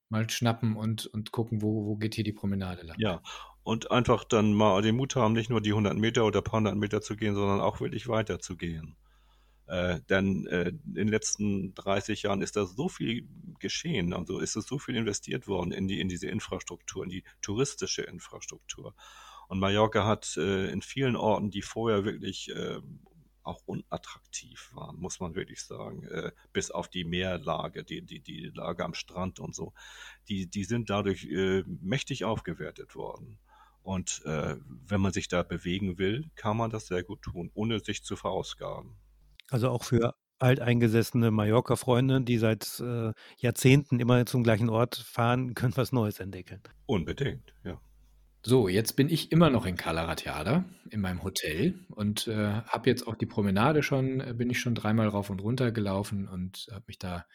[0.09, 2.97] mal schnappen und, und gucken, wo, wo geht hier die Promenade lang.
[2.99, 3.21] Ja,
[3.63, 6.75] und einfach dann mal den Mut haben, nicht nur die 100 Meter oder paar hundert
[6.75, 8.95] Meter zu gehen, sondern auch wirklich weiter zu gehen.
[9.71, 13.25] Äh, denn äh, in den letzten 30 Jahren ist da so viel
[13.59, 17.23] geschehen, also ist es so viel investiert worden in, die, in diese Infrastruktur, in die
[17.41, 18.93] touristische Infrastruktur.
[19.47, 22.81] Und Mallorca hat äh, in vielen Orten, die vorher wirklich äh,
[23.43, 28.51] auch unattraktiv waren, muss man wirklich sagen, äh, bis auf die Meerlage, die, die, die
[28.53, 29.73] Lage am Strand und so,
[30.27, 33.39] die, die sind dadurch äh, mächtig aufgewertet worden.
[33.83, 37.79] Und äh, wenn man sich da bewegen will, kann man das sehr gut tun, ohne
[37.79, 38.97] sich zu verausgaben.
[39.51, 45.75] Also auch für alteingesessene Mallorca-Freunde, die seit äh, Jahrzehnten immer zum gleichen Ort fahren, können
[45.75, 46.61] was Neues entdecken.
[46.87, 47.79] Unbedingt, ja.
[48.43, 53.05] So, jetzt bin ich immer noch in Calaratiada in meinem Hotel und äh, habe jetzt
[53.07, 56.85] auch die Promenade schon, äh, bin ich schon dreimal rauf und runter gelaufen und habe
[56.87, 57.25] mich da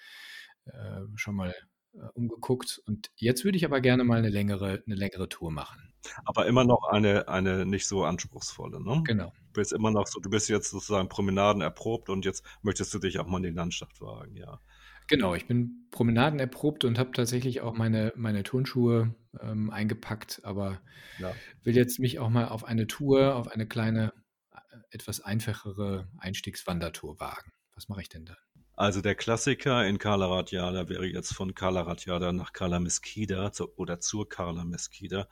[0.64, 1.54] äh, schon mal
[1.92, 2.82] äh, umgeguckt.
[2.86, 5.92] Und jetzt würde ich aber gerne mal eine längere, eine längere Tour machen.
[6.24, 9.02] Aber immer noch eine, eine nicht so anspruchsvolle, ne?
[9.04, 9.32] Genau.
[9.52, 12.98] Du bist immer noch so, du bist jetzt sozusagen Promenaden erprobt und jetzt möchtest du
[12.98, 14.60] dich auch mal in die Landschaft wagen, ja.
[15.08, 20.80] Genau, ich bin Promenaden erprobt und habe tatsächlich auch meine, meine Turnschuhe ähm, eingepackt, aber
[21.18, 21.32] ja.
[21.62, 24.12] will jetzt mich auch mal auf eine Tour, auf eine kleine,
[24.52, 24.58] äh,
[24.90, 27.52] etwas einfachere Einstiegswandertour wagen.
[27.74, 28.36] Was mache ich denn da?
[28.74, 33.72] Also der Klassiker in Kala Ratjada wäre jetzt von Kala Ratjada nach Kala Mesquida zu,
[33.76, 35.28] oder zur Kala Mesquida.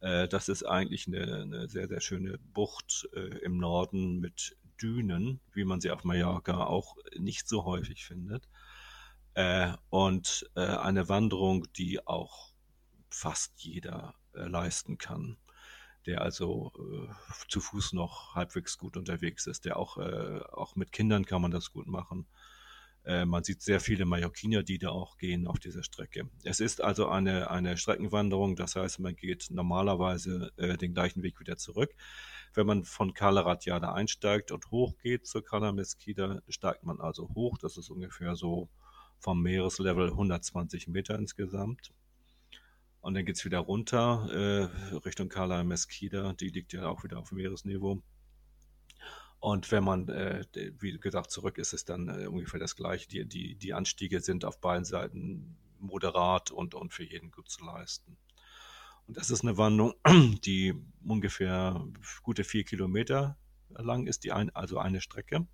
[0.00, 5.40] Äh, das ist eigentlich eine, eine, sehr, sehr schöne Bucht äh, im Norden mit Dünen,
[5.52, 8.48] wie man sie auf Mallorca auch nicht so häufig findet.
[9.34, 12.52] Äh, und eine Wanderung, die auch
[13.10, 15.36] fast jeder leisten kann
[16.06, 16.72] der also
[17.48, 21.70] zu Fuß noch halbwegs gut unterwegs ist, der auch, auch mit Kindern kann man das
[21.70, 22.26] gut machen.
[23.04, 26.28] Äh, man sieht sehr viele Mallorquiner, die da auch gehen auf dieser Strecke.
[26.44, 31.40] Es ist also eine, eine Streckenwanderung, das heißt, man geht normalerweise äh, den gleichen Weg
[31.40, 31.94] wieder zurück.
[32.54, 37.58] Wenn man von Kalaratjada einsteigt und hochgeht zur Kala Mesquita, steigt man also hoch.
[37.58, 38.68] Das ist ungefähr so
[39.18, 41.92] vom Meereslevel 120 Meter insgesamt.
[43.00, 46.32] Und dann geht es wieder runter äh, Richtung Kala Mesquita.
[46.34, 48.02] Die liegt ja auch wieder auf Meeresniveau.
[49.40, 50.44] Und wenn man, äh,
[50.80, 53.08] wie gesagt, zurück ist es dann äh, ungefähr das gleiche.
[53.08, 57.64] Die, die, die Anstiege sind auf beiden Seiten moderat und, und für jeden gut zu
[57.64, 58.16] leisten.
[59.06, 59.94] Und das ist eine Wanderung,
[60.44, 60.74] die
[61.04, 61.86] ungefähr
[62.22, 63.38] gute vier Kilometer
[63.70, 65.46] lang ist, die ein, also eine Strecke.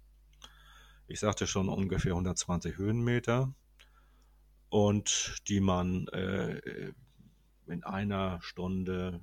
[1.06, 3.54] Ich sagte schon ungefähr 120 Höhenmeter
[4.70, 6.92] und die man äh,
[7.66, 9.20] in einer Stunde,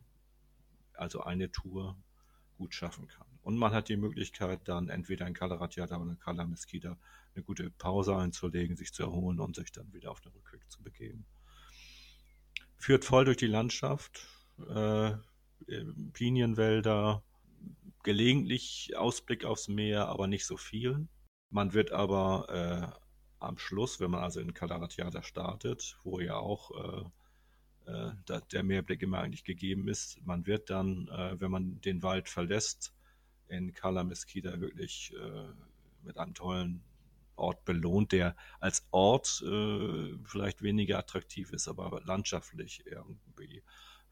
[0.93, 1.97] also eine Tour,
[2.58, 3.31] gut schaffen kann.
[3.44, 6.98] Und man hat die Möglichkeit, dann entweder in Calaratiata oder in Cala Mesquita
[7.34, 10.84] eine gute Pause einzulegen, sich zu erholen und sich dann wieder auf den Rückweg zu
[10.84, 11.26] begeben.
[12.78, 14.28] Führt voll durch die Landschaft,
[14.70, 15.14] äh,
[16.14, 17.24] Pinienwälder,
[18.04, 21.08] gelegentlich Ausblick aufs Meer, aber nicht so viel.
[21.50, 23.02] Man wird aber äh,
[23.40, 26.72] am Schluss, wenn man also in Calaratiata startet, wo ja auch
[27.88, 32.04] äh, äh der Meerblick immer eigentlich gegeben ist, man wird dann, äh, wenn man den
[32.04, 32.94] Wald verlässt,
[33.52, 35.50] in Kala Mesquita wirklich äh,
[36.04, 36.84] mit einem tollen
[37.36, 43.64] Ort belohnt, der als Ort äh, vielleicht weniger attraktiv ist, aber landschaftlich irgendwie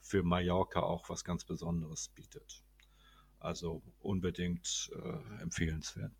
[0.02, 2.64] für Mallorca auch was ganz Besonderes bietet.
[3.40, 6.12] Also unbedingt äh, empfehlenswert.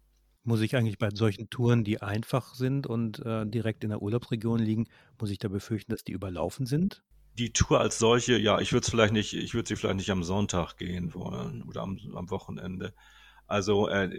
[0.44, 4.60] Muss ich eigentlich bei solchen Touren, die einfach sind und äh, direkt in der Urlaubsregion
[4.60, 4.88] liegen,
[5.20, 7.04] muss ich da befürchten, dass die überlaufen sind?
[7.40, 10.24] Die Tour als solche, ja, ich würde vielleicht nicht, ich würde sie vielleicht nicht am
[10.24, 12.94] Sonntag gehen wollen oder am, am Wochenende.
[13.48, 14.10] Also äh,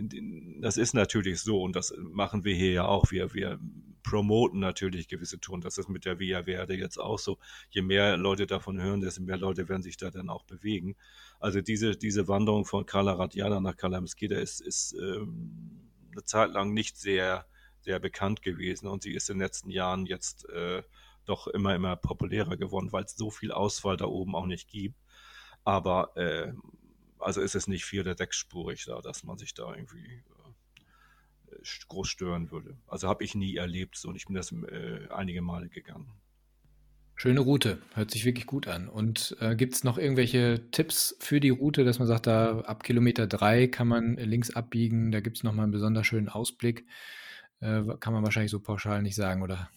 [0.61, 3.11] das ist natürlich so und das machen wir hier ja auch.
[3.11, 3.61] Wir, wir
[4.02, 5.61] promoten natürlich gewisse Touren.
[5.61, 7.38] Das ist mit der Via Verde jetzt auch so.
[7.68, 10.96] Je mehr Leute davon hören, desto mehr Leute werden sich da dann auch bewegen.
[11.38, 16.52] Also diese, diese Wanderung von Cala Radiana nach Cala Mesquita ist, ist ähm, eine Zeit
[16.52, 17.46] lang nicht sehr,
[17.83, 20.83] sehr bekannt gewesen und sie ist in den letzten Jahren jetzt äh,
[21.30, 24.96] doch immer, immer populärer geworden, weil es so viel Auswahl da oben auch nicht gibt.
[25.64, 26.52] Aber äh,
[27.18, 30.22] also ist es nicht vier- oder sechsspurig da, dass man sich da irgendwie
[31.50, 32.76] äh, groß stören würde.
[32.86, 36.12] Also habe ich nie erlebt so und ich bin das äh, einige Male gegangen.
[37.16, 38.88] Schöne Route, hört sich wirklich gut an.
[38.88, 42.82] Und äh, gibt es noch irgendwelche Tipps für die Route, dass man sagt, da ab
[42.82, 46.86] Kilometer drei kann man links abbiegen, da gibt es nochmal einen besonders schönen Ausblick?
[47.60, 49.68] Äh, kann man wahrscheinlich so pauschal nicht sagen, oder?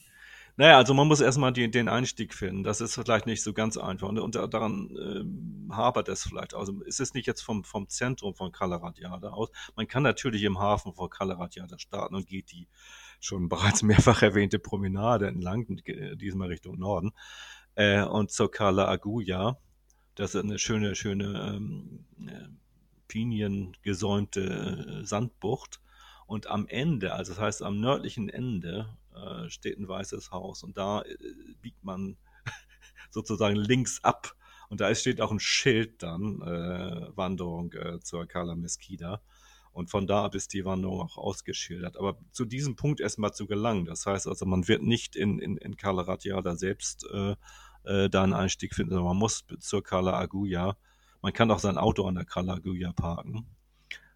[0.55, 2.63] Naja, also man muss erstmal die, den Einstieg finden.
[2.63, 4.07] Das ist vielleicht nicht so ganz einfach.
[4.07, 6.53] Und, und daran äh, hapert es vielleicht.
[6.53, 9.49] Also es ist nicht jetzt vom, vom Zentrum von Kalaratjada aus.
[9.75, 12.67] Man kann natürlich im Hafen von Kalaratjada starten und geht die
[13.19, 15.65] schon bereits mehrfach erwähnte Promenade entlang,
[16.15, 17.13] diesmal Richtung Norden.
[17.75, 19.57] Äh, und zur Kala Aguja.
[20.13, 22.47] Das ist eine schöne, schöne ähm, äh,
[23.07, 25.81] piniengesäumte äh, Sandbucht.
[26.27, 30.77] Und am Ende, also das heißt am nördlichen Ende, äh, steht ein weißes Haus und
[30.77, 31.17] da äh,
[31.61, 32.17] biegt man
[33.09, 34.35] sozusagen links ab
[34.69, 39.21] und da steht auch ein Schild dann, äh, Wanderung äh, zur Cala Mesquida.
[39.71, 41.97] Und von da ab ist die Wanderung auch ausgeschildert.
[41.97, 45.57] Aber zu diesem Punkt erstmal zu gelangen, das heißt also, man wird nicht in, in,
[45.57, 47.07] in Cala Ratiada selbst
[47.83, 50.77] da einen Einstieg finden, sondern man muss zur Cala Aguja.
[51.23, 53.47] Man kann auch sein Auto an der Cala Aguja parken.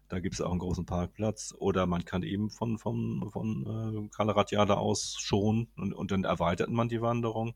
[0.08, 1.54] Da gibt es auch einen großen Parkplatz.
[1.58, 6.70] Oder man kann eben von, von, von äh, Kalaratjada aus schon und, und dann erweitert
[6.70, 7.54] man die Wanderung,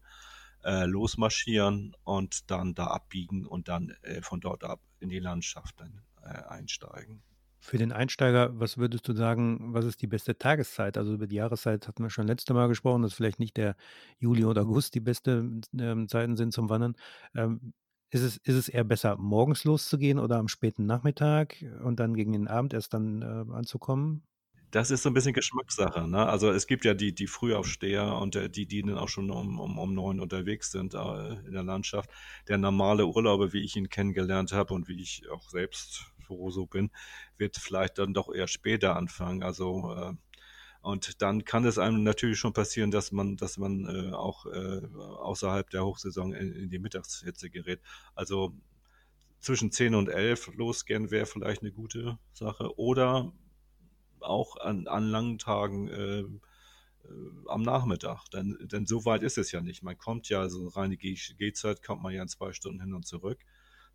[0.65, 5.81] äh, losmarschieren und dann da abbiegen und dann äh, von dort ab in die Landschaft
[5.81, 7.23] dann, äh, einsteigen.
[7.65, 10.99] Für den Einsteiger, was würdest du sagen, was ist die beste Tageszeit?
[10.99, 13.77] Also über die Jahreszeit hatten wir schon letzte Mal gesprochen, dass vielleicht nicht der
[14.19, 16.97] Juli oder August die besten ähm, Zeiten sind zum Wandern.
[17.37, 17.73] Ähm,
[18.13, 22.33] ist es, ist es eher besser, morgens loszugehen oder am späten Nachmittag und dann gegen
[22.33, 24.23] den Abend erst dann äh, anzukommen?
[24.71, 26.07] Das ist so ein bisschen Geschmackssache.
[26.09, 26.27] Ne?
[26.27, 29.59] Also es gibt ja die, die Frühaufsteher und äh, die, die dann auch schon um,
[29.59, 32.11] um, um neun unterwegs sind äh, in der Landschaft.
[32.49, 36.07] Der normale Urlauber, wie ich ihn kennengelernt habe und wie ich auch selbst
[36.49, 36.91] so bin,
[37.37, 39.43] wird vielleicht dann doch eher später anfangen.
[39.43, 40.13] Also äh,
[40.83, 44.81] und dann kann es einem natürlich schon passieren, dass man, dass man äh, auch äh,
[44.95, 47.81] außerhalb der Hochsaison in, in, die Mittagshitze gerät.
[48.17, 48.53] Also
[49.39, 52.77] zwischen 10 und 11 losgehen wäre vielleicht eine gute Sache.
[52.79, 53.33] Oder
[54.19, 56.29] auch an, an langen Tagen äh, äh
[57.47, 58.25] am Nachmittag.
[58.31, 59.85] Denn, denn so weit ist es ja nicht.
[59.85, 63.39] Man kommt ja, so reine Gehzeit kommt man ja in zwei Stunden hin und zurück.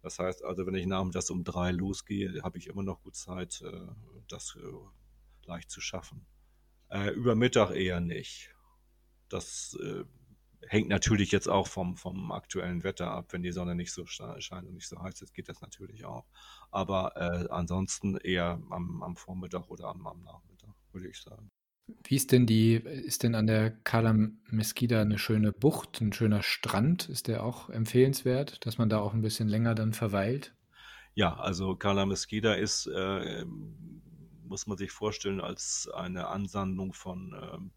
[0.01, 3.61] Das heißt also, wenn ich nachmittags um drei losgehe, habe ich immer noch gut Zeit,
[3.61, 3.87] äh,
[4.29, 6.25] das äh, leicht zu schaffen.
[6.89, 8.53] Äh, über Mittag eher nicht.
[9.29, 10.03] Das äh,
[10.67, 13.27] hängt natürlich jetzt auch vom, vom aktuellen Wetter ab.
[13.31, 16.25] Wenn die Sonne nicht so scheint und nicht so heiß ist, geht das natürlich auch.
[16.71, 21.49] Aber äh, ansonsten eher am, am, Vormittag oder am, am Nachmittag, würde ich sagen.
[22.03, 24.13] Wie ist denn die, ist denn an der Cala
[24.49, 27.07] Mesquita eine schöne Bucht, ein schöner Strand?
[27.07, 30.53] Ist der auch empfehlenswert, dass man da auch ein bisschen länger dann verweilt?
[31.13, 33.45] Ja, also Cala Mesquita ist äh,
[34.47, 37.71] muss man sich vorstellen als eine Ansammlung von ähm,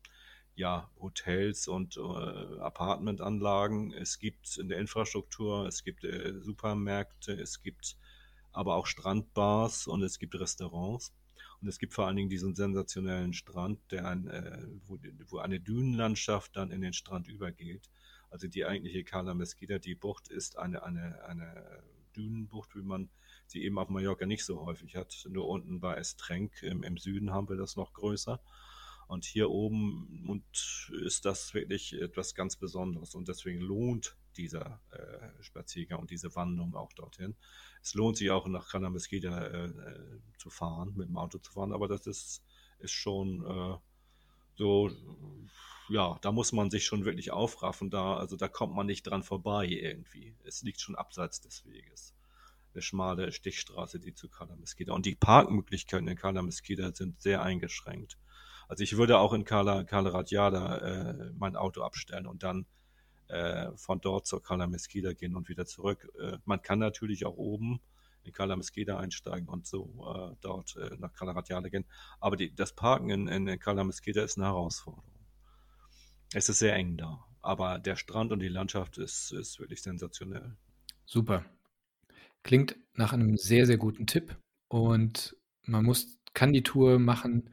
[0.54, 3.92] ja, Hotels und äh, Apartmentanlagen.
[3.92, 7.96] Es gibt in der Infrastruktur, es gibt äh, Supermärkte, es gibt
[8.52, 11.14] aber auch Strandbars und es gibt Restaurants.
[11.60, 15.60] Und es gibt vor allen Dingen diesen sensationellen Strand, der ein, äh, wo, wo, eine
[15.60, 17.90] Dünenlandschaft dann in den Strand übergeht.
[18.30, 21.82] Also die eigentliche Cala Mesquita, die Bucht ist eine, eine, eine
[22.16, 23.10] Dünenbucht, wie man
[23.50, 25.26] die eben auf Mallorca nicht so häufig hat.
[25.28, 28.40] Nur unten bei Estrenk im, im Süden haben wir das noch größer.
[29.08, 33.14] Und hier oben und ist das wirklich etwas ganz Besonderes.
[33.14, 37.34] Und deswegen lohnt dieser äh, Spaziergang und diese Wanderung auch dorthin.
[37.82, 41.50] Es lohnt sich auch nach Cana Mesquita äh, äh, zu fahren, mit dem Auto zu
[41.52, 42.44] fahren, aber das ist,
[42.78, 43.76] ist schon äh,
[44.56, 44.90] so,
[45.88, 47.90] ja, da muss man sich schon wirklich aufraffen.
[47.90, 50.36] Da, also da kommt man nicht dran vorbei irgendwie.
[50.44, 52.14] Es liegt schon abseits des Weges
[52.74, 54.92] eine schmale Stichstraße, die zu Cala Mesquita.
[54.92, 58.18] Und die Parkmöglichkeiten in Cala Mesquita sind sehr eingeschränkt.
[58.68, 62.66] Also ich würde auch in Cala Radiada äh, mein Auto abstellen und dann
[63.28, 66.08] äh, von dort zur Cala Mesquita gehen und wieder zurück.
[66.20, 67.80] Äh, man kann natürlich auch oben
[68.22, 71.84] in Cala Mesquita einsteigen und so äh, dort äh, nach Cala Radiale gehen.
[72.20, 75.04] Aber die, das Parken in, in Cala Mesquita ist eine Herausforderung.
[76.32, 80.56] Es ist sehr eng da, aber der Strand und die Landschaft ist, ist wirklich sensationell.
[81.06, 81.44] Super.
[82.42, 84.36] Klingt nach einem sehr, sehr guten Tipp
[84.68, 87.50] und man muss, kann die Tour machen,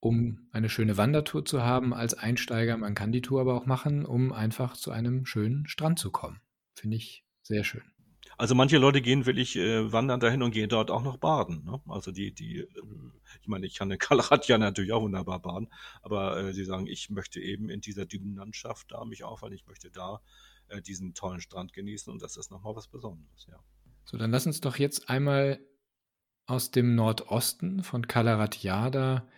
[0.00, 2.76] um eine schöne Wandertour zu haben als Einsteiger.
[2.76, 6.40] Man kann die Tour aber auch machen, um einfach zu einem schönen Strand zu kommen.
[6.74, 7.82] Finde ich sehr schön.
[8.38, 11.62] Also manche Leute gehen wirklich äh, wandern dahin und gehen dort auch noch baden.
[11.64, 11.78] Ne?
[11.88, 12.68] Also die, die, äh,
[13.42, 15.68] ich meine, ich kann in Kalaratja natürlich auch wunderbar baden,
[16.00, 19.66] aber äh, sie sagen, ich möchte eben in dieser dünnen Landschaft da mich aufhalten, ich
[19.66, 20.22] möchte da
[20.68, 23.58] äh, diesen tollen Strand genießen und das ist nochmal was Besonderes, ja.
[24.04, 25.60] So, dann lass uns doch jetzt einmal
[26.46, 29.28] aus dem Nordosten von Kalaratjada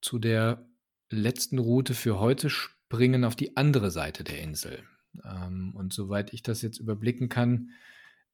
[0.00, 0.66] zu der
[1.10, 4.84] letzten Route für heute springen auf die andere Seite der Insel.
[5.24, 7.70] Ähm, und soweit ich das jetzt überblicken kann,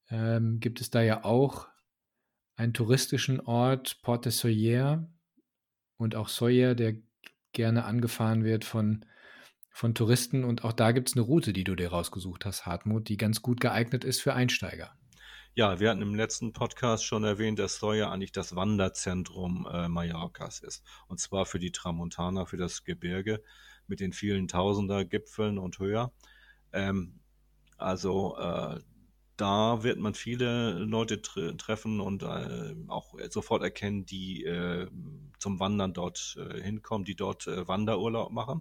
[0.08, 1.68] ähm, gibt es da ja auch
[2.54, 5.08] einen touristischen Ort, Porte Soyer
[5.96, 6.94] und auch Soyer, der
[7.52, 9.04] gerne angefahren wird von,
[9.70, 10.44] von Touristen.
[10.44, 13.42] Und auch da gibt es eine Route, die du dir rausgesucht hast, Hartmut, die ganz
[13.42, 14.96] gut geeignet ist für Einsteiger.
[15.58, 20.60] Ja, wir hatten im letzten Podcast schon erwähnt, dass Soyer eigentlich das Wanderzentrum äh, Mallorcas
[20.60, 20.84] ist.
[21.08, 23.42] Und zwar für die Tramontana, für das Gebirge
[23.86, 26.12] mit den vielen Tausender Gipfeln und höher.
[26.74, 27.20] Ähm,
[27.78, 28.80] also äh,
[29.38, 34.88] da wird man viele Leute tre treffen und äh, auch sofort erkennen, die äh,
[35.38, 38.60] zum Wandern dort äh, hinkommen, die dort äh, Wanderurlaub machen.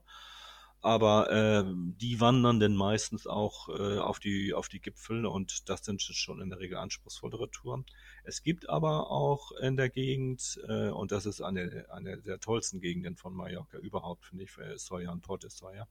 [0.86, 5.84] Aber ähm, die wandern denn meistens auch äh, auf, die, auf die Gipfel und das
[5.84, 7.88] sind schon in der Regel anspruchsvollere Touren.
[8.24, 12.82] Es gibt aber auch in der Gegend, äh, und das ist eine, eine der tollsten
[12.82, 15.88] Gegenden von Mallorca überhaupt, finde ich, für Soja und Porte Soja,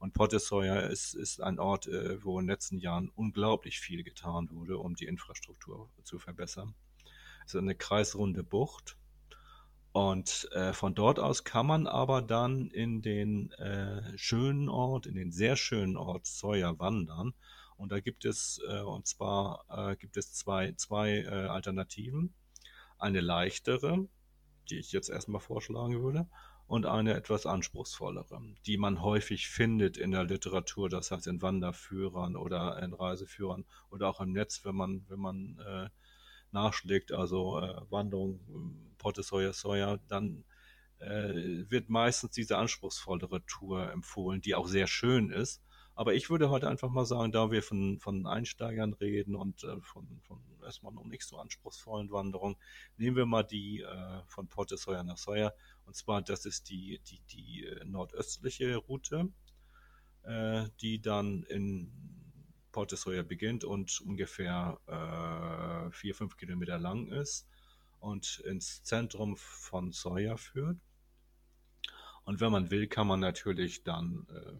[0.00, 4.50] und Pottessoyer ist, ist ein Ort, äh, wo in den letzten Jahren unglaublich viel getan
[4.50, 6.74] wurde, um die Infrastruktur zu verbessern.
[7.46, 8.96] Es ist eine kreisrunde Bucht.
[9.92, 15.14] Und äh, von dort aus kann man aber dann in den äh, schönen Ort, in
[15.14, 17.34] den sehr schönen Ort Sawyer wandern.
[17.76, 22.32] Und da gibt es, äh, und zwar äh, gibt es zwei, zwei äh, Alternativen.
[22.98, 24.08] Eine leichtere,
[24.70, 26.26] die ich jetzt erstmal vorschlagen würde,
[26.66, 32.34] und eine etwas anspruchsvollere, die man häufig findet in der Literatur, das heißt in Wanderführern
[32.34, 35.90] oder in Reiseführern oder auch im Netz, wenn man, wenn man äh,
[36.52, 38.40] nachschlägt, also äh, Wanderung
[38.98, 40.44] Porte Soya Soya, dann
[40.98, 45.62] äh, wird meistens diese anspruchsvollere Tour empfohlen, die auch sehr schön ist.
[45.94, 49.80] Aber ich würde heute einfach mal sagen, da wir von, von Einsteigern reden und äh,
[49.82, 52.56] von, von erstmal noch nicht so anspruchsvollen Wanderungen,
[52.96, 55.52] nehmen wir mal die äh, von Porte Soya nach Soya
[55.84, 59.28] und zwar, das ist die, die, die äh, nordöstliche Route,
[60.22, 62.21] äh, die dann in
[62.72, 67.46] Porte Soya beginnt und ungefähr äh, vier, fünf Kilometer lang ist
[68.00, 70.78] und ins Zentrum von Soya führt.
[72.24, 74.52] Und wenn man will, kann man natürlich dann äh,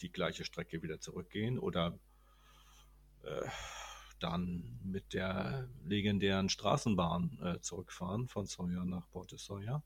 [0.00, 1.98] die gleiche Strecke wieder zurückgehen oder
[3.22, 3.48] äh,
[4.18, 9.82] dann mit der legendären Straßenbahn äh, zurückfahren von Soya nach Porte Soya.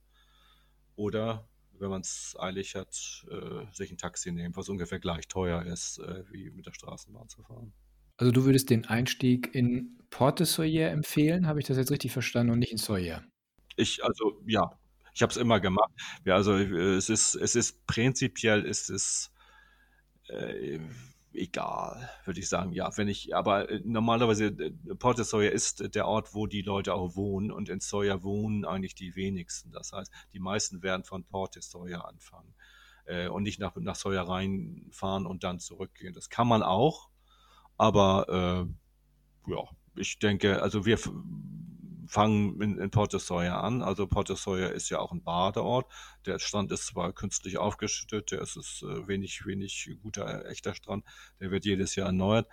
[0.96, 1.48] Oder
[1.80, 5.98] wenn man es eilig hat, äh, sich ein Taxi nehmen, was ungefähr gleich teuer ist,
[5.98, 7.72] äh, wie mit der Straßenbahn zu fahren.
[8.16, 12.52] Also du würdest den Einstieg in Porte Soyer empfehlen, habe ich das jetzt richtig verstanden
[12.52, 13.24] und nicht in Soyer?
[13.76, 14.78] Ich, also ja,
[15.14, 15.90] ich habe es immer gemacht.
[16.24, 19.32] Ja, also äh, es ist, es ist prinzipiell ist es
[20.28, 20.78] äh,
[21.32, 22.72] egal, würde ich sagen.
[22.72, 26.94] Ja, wenn ich, aber äh, normalerweise äh, Porte Sawyer ist der Ort, wo die Leute
[26.94, 29.70] auch wohnen und in Sawyer wohnen eigentlich die wenigsten.
[29.72, 32.54] Das heißt, die meisten werden von Porte Sawyer anfangen
[33.06, 36.14] äh, und nicht nach, nach Sawyer reinfahren und dann zurückgehen.
[36.14, 37.10] Das kann man auch,
[37.76, 38.66] aber
[39.46, 39.64] äh, ja,
[39.96, 40.98] ich denke, also wir
[42.10, 43.82] fangen in, in Porto Sawyer an.
[43.82, 45.86] Also Porto Sawyer ist ja auch ein Badeort.
[46.26, 51.04] Der Strand ist zwar künstlich aufgeschüttet, der ist, ist äh, wenig, wenig guter, echter Strand.
[51.38, 52.48] Der wird jedes Jahr erneuert.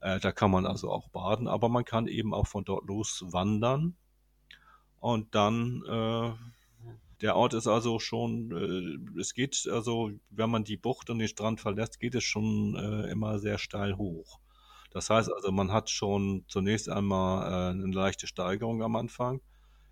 [0.00, 3.24] Äh, da kann man also auch baden, aber man kann eben auch von dort los
[3.26, 3.96] wandern.
[5.00, 6.32] Und dann, äh,
[7.22, 8.52] der Ort ist also schon,
[9.16, 12.76] äh, es geht also, wenn man die Bucht und den Strand verlässt, geht es schon
[12.76, 14.38] äh, immer sehr steil hoch.
[14.90, 19.40] Das heißt also, man hat schon zunächst einmal äh, eine leichte Steigerung am Anfang,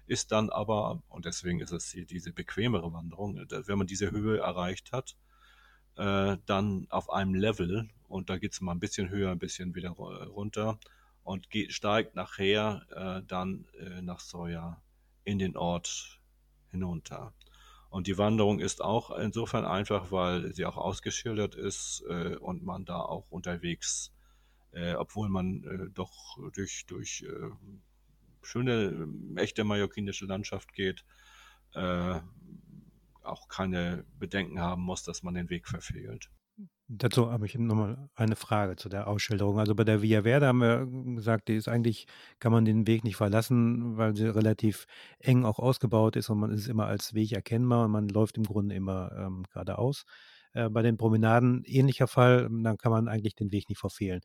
[0.06, 4.10] ist dann aber, und deswegen ist es hier diese bequemere Wanderung, äh, wenn man diese
[4.10, 5.16] Höhe erreicht hat,
[5.96, 9.74] äh, dann auf einem Level und da geht es mal ein bisschen höher, ein bisschen
[9.74, 10.78] wieder runter
[11.24, 14.80] und geht, steigt nachher äh, dann äh, nach Soja
[15.24, 16.20] in den Ort
[16.70, 17.32] hinunter.
[17.90, 22.84] Und die Wanderung ist auch insofern einfach, weil sie auch ausgeschildert ist äh, und man
[22.84, 24.12] da auch unterwegs,
[24.76, 27.50] äh, obwohl man äh, doch durch, durch äh,
[28.42, 31.04] schöne, echte mallorquinische Landschaft geht,
[31.74, 32.20] äh,
[33.22, 36.30] auch keine Bedenken haben muss, dass man den Weg verfehlt.
[36.88, 39.58] Dazu habe ich nochmal eine Frage zu der Ausschilderung.
[39.58, 42.06] Also bei der Via Verde haben wir gesagt, die ist eigentlich,
[42.38, 44.86] kann man den Weg nicht verlassen, weil sie relativ
[45.18, 48.44] eng auch ausgebaut ist und man ist immer als Weg erkennbar und man läuft im
[48.44, 50.04] Grunde immer ähm, geradeaus.
[50.56, 54.22] Äh, bei den Promenaden ähnlicher Fall, dann kann man eigentlich den Weg nicht verfehlen.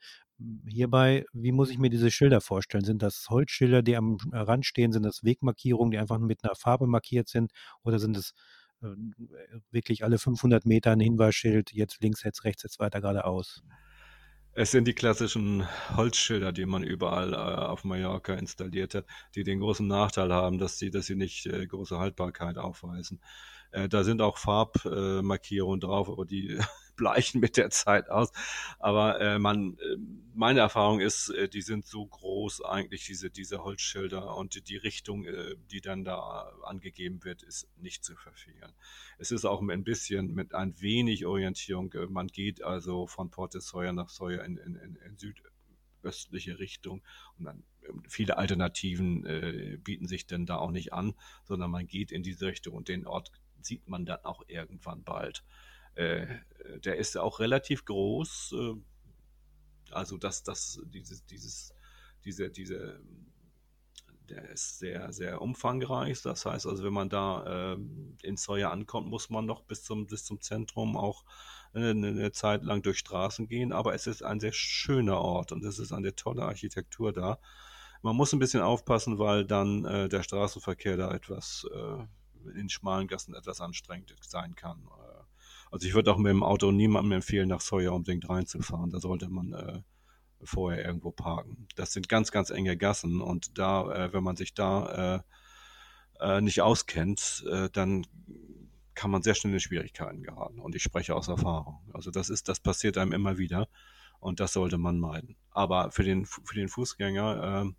[0.68, 2.84] Hierbei, wie muss ich mir diese Schilder vorstellen?
[2.84, 4.92] Sind das Holzschilder, die am Rand stehen?
[4.92, 7.52] Sind das Wegmarkierungen, die einfach mit einer Farbe markiert sind?
[7.84, 8.34] Oder sind es
[8.82, 8.88] äh,
[9.72, 13.64] wirklich alle 500 Meter ein Hinweisschild, jetzt links, jetzt rechts, jetzt weiter geradeaus.
[14.54, 15.66] Es sind die klassischen
[15.96, 20.78] Holzschilder, die man überall äh, auf Mallorca installiert hat, die den großen Nachteil haben, dass
[20.78, 23.22] sie, dass sie nicht äh, große Haltbarkeit aufweisen.
[23.72, 26.60] Äh, da sind auch Farbmarkierungen drauf, aber die
[26.96, 28.32] bleichen mit der Zeit aus.
[28.80, 29.98] Aber äh, man, äh,
[30.34, 35.26] meine Erfahrung ist, äh, die sind so groß eigentlich, diese, diese Holzschilder und die, Richtung,
[35.26, 38.74] äh, die dann da angegeben wird, ist nicht zu verfehlen.
[39.18, 41.92] Es ist auch ein bisschen mit ein wenig Orientierung.
[41.94, 46.60] Äh, man geht also von Port de Sawyer nach Sawyer in, in, in, in südöstliche
[46.60, 47.02] Richtung
[47.38, 51.14] und dann ähm, viele Alternativen äh, bieten sich denn da auch nicht an,
[51.44, 53.32] sondern man geht in diese Richtung und den Ort
[53.64, 55.44] sieht man dann auch irgendwann bald.
[55.96, 56.28] Äh,
[56.84, 58.56] der ist auch relativ groß.
[58.58, 58.74] Äh,
[59.92, 61.74] also dass das dieses dieses
[62.24, 63.02] diese diese
[64.30, 66.22] der ist sehr sehr umfangreich.
[66.22, 67.78] Das heißt also, wenn man da äh,
[68.24, 71.26] in Sawyer ankommt, muss man noch bis zum bis zum Zentrum auch
[71.74, 73.74] eine, eine Zeit lang durch Straßen gehen.
[73.74, 77.40] Aber es ist ein sehr schöner Ort und es ist eine tolle Architektur da.
[78.02, 82.04] Man muss ein bisschen aufpassen, weil dann äh, der Straßenverkehr da etwas äh,
[82.56, 84.80] in schmalen Gassen etwas anstrengend sein kann.
[84.86, 85.24] Äh,
[85.72, 88.92] also ich würde auch mit dem Auto niemandem empfehlen, nach Sawyer unbedingt reinzufahren.
[88.92, 89.82] Da sollte man äh,
[90.44, 91.68] vorher irgendwo parken.
[91.76, 95.24] Das sind ganz, ganz enge Gassen und da, äh, wenn man sich da
[96.20, 98.06] äh, äh, nicht auskennt, äh, dann
[98.94, 100.60] kann man sehr schnell in Schwierigkeiten geraten.
[100.60, 101.80] Und ich spreche aus Erfahrung.
[101.94, 103.68] Also das ist, das passiert einem immer wieder
[104.20, 105.38] und das sollte man meiden.
[105.52, 107.74] Aber für den, für den Fußgänger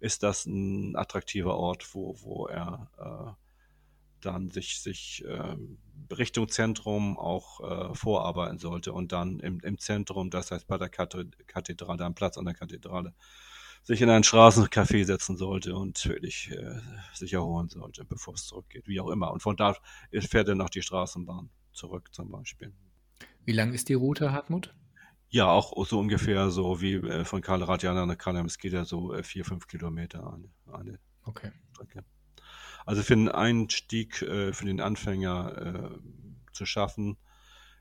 [0.00, 3.36] ist das ein attraktiver Ort, wo, wo er
[4.26, 5.56] dann sich, sich äh,
[6.14, 10.88] Richtung Zentrum auch äh, vorarbeiten sollte und dann im, im Zentrum, das heißt bei der
[10.88, 13.14] Kathedrale, am Platz an der Kathedrale,
[13.82, 16.80] sich in ein Straßencafé setzen sollte und wirklich äh,
[17.14, 19.30] sich erholen sollte, bevor es zurückgeht, wie auch immer.
[19.32, 19.76] Und von da
[20.12, 22.72] fährt er noch die Straßenbahn zurück zum Beispiel.
[23.44, 24.74] Wie lang ist die Route, Hartmut?
[25.28, 28.48] Ja, auch so ungefähr so wie äh, von Karl Radjana nach Kalem.
[28.58, 31.52] geht ja so äh, vier, fünf Kilometer eine, eine okay.
[31.72, 32.04] Strecke.
[32.86, 37.18] Also für den Einstieg, äh, für den Anfänger äh, zu schaffen,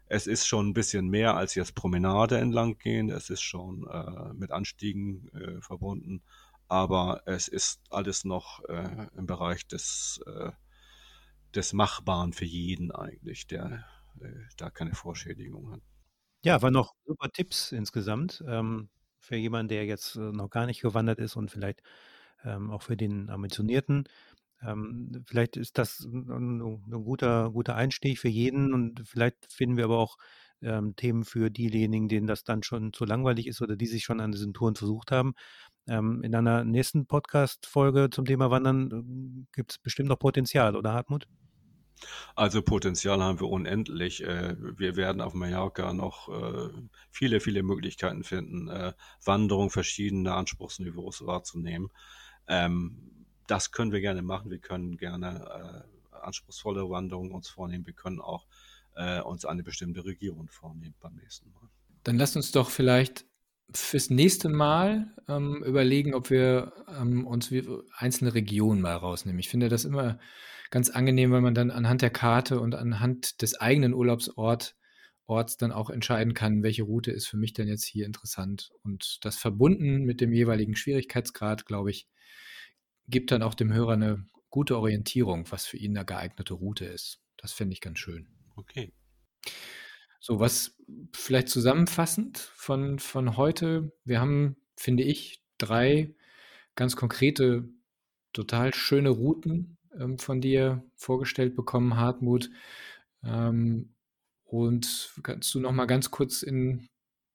[0.08, 3.10] es ist schon ein bisschen mehr als jetzt Promenade entlang gehen.
[3.10, 6.22] Es ist schon äh, mit Anstiegen äh, verbunden,
[6.68, 10.52] aber es ist alles noch äh, im Bereich des, äh,
[11.56, 13.86] des Machbaren für jeden eigentlich, der
[14.56, 15.82] da keine Vorschädigung hat.
[16.46, 18.88] Ja, waren noch super Tipps insgesamt ähm,
[19.20, 21.82] für jemanden, der jetzt noch gar nicht gewandert ist und vielleicht
[22.46, 24.08] ähm, auch für den Ambitionierten.
[24.62, 29.86] Ähm, vielleicht ist das ein, ein guter, guter Einstieg für jeden und vielleicht finden wir
[29.86, 30.18] aber auch
[30.62, 34.20] ähm, Themen für diejenigen, denen das dann schon zu langweilig ist oder die sich schon
[34.20, 35.34] an diesen Touren versucht haben.
[35.88, 40.94] Ähm, in einer nächsten Podcast-Folge zum Thema Wandern äh, gibt es bestimmt noch Potenzial, oder
[40.94, 41.28] Hartmut?
[42.36, 44.24] Also Potenzial haben wir unendlich.
[44.24, 46.70] Äh, wir werden auf Mallorca noch äh,
[47.12, 48.94] viele, viele Möglichkeiten finden, äh,
[49.24, 51.90] Wanderung verschiedener Anspruchsniveaus wahrzunehmen.
[52.48, 53.15] Ähm,
[53.48, 54.52] das können wir gerne machen.
[54.52, 57.86] Wir können gerne äh, anspruchsvolle Wanderungen uns vornehmen.
[57.86, 58.48] Wir können auch
[58.96, 61.70] äh, uns eine bestimmte Region vornehmen beim nächsten Mal.
[62.04, 63.26] Dann lasst uns doch vielleicht
[63.74, 67.52] fürs nächste Mal ähm, überlegen, ob wir ähm, uns
[67.98, 69.40] einzelne Regionen mal rausnehmen.
[69.40, 70.20] Ich finde das immer
[70.70, 74.76] ganz angenehm, weil man dann anhand der Karte und anhand des eigenen Urlaubsorts
[75.28, 78.72] Orts dann auch entscheiden kann, welche Route ist für mich denn jetzt hier interessant.
[78.84, 82.08] Und das verbunden mit dem jeweiligen Schwierigkeitsgrad, glaube ich,
[83.08, 87.20] gibt dann auch dem Hörer eine gute Orientierung, was für ihn eine geeignete Route ist.
[87.38, 88.28] Das finde ich ganz schön.
[88.56, 88.94] Okay.
[90.20, 90.76] So, was
[91.14, 93.92] vielleicht zusammenfassend von, von heute.
[94.06, 96.16] Wir haben, finde ich, drei
[96.76, 97.70] ganz konkrete,
[98.34, 102.50] total schöne Routen ähm, von dir vorgestellt bekommen, Hartmut.
[103.24, 103.94] Ähm,
[104.44, 106.88] und kannst du noch mal ganz kurz in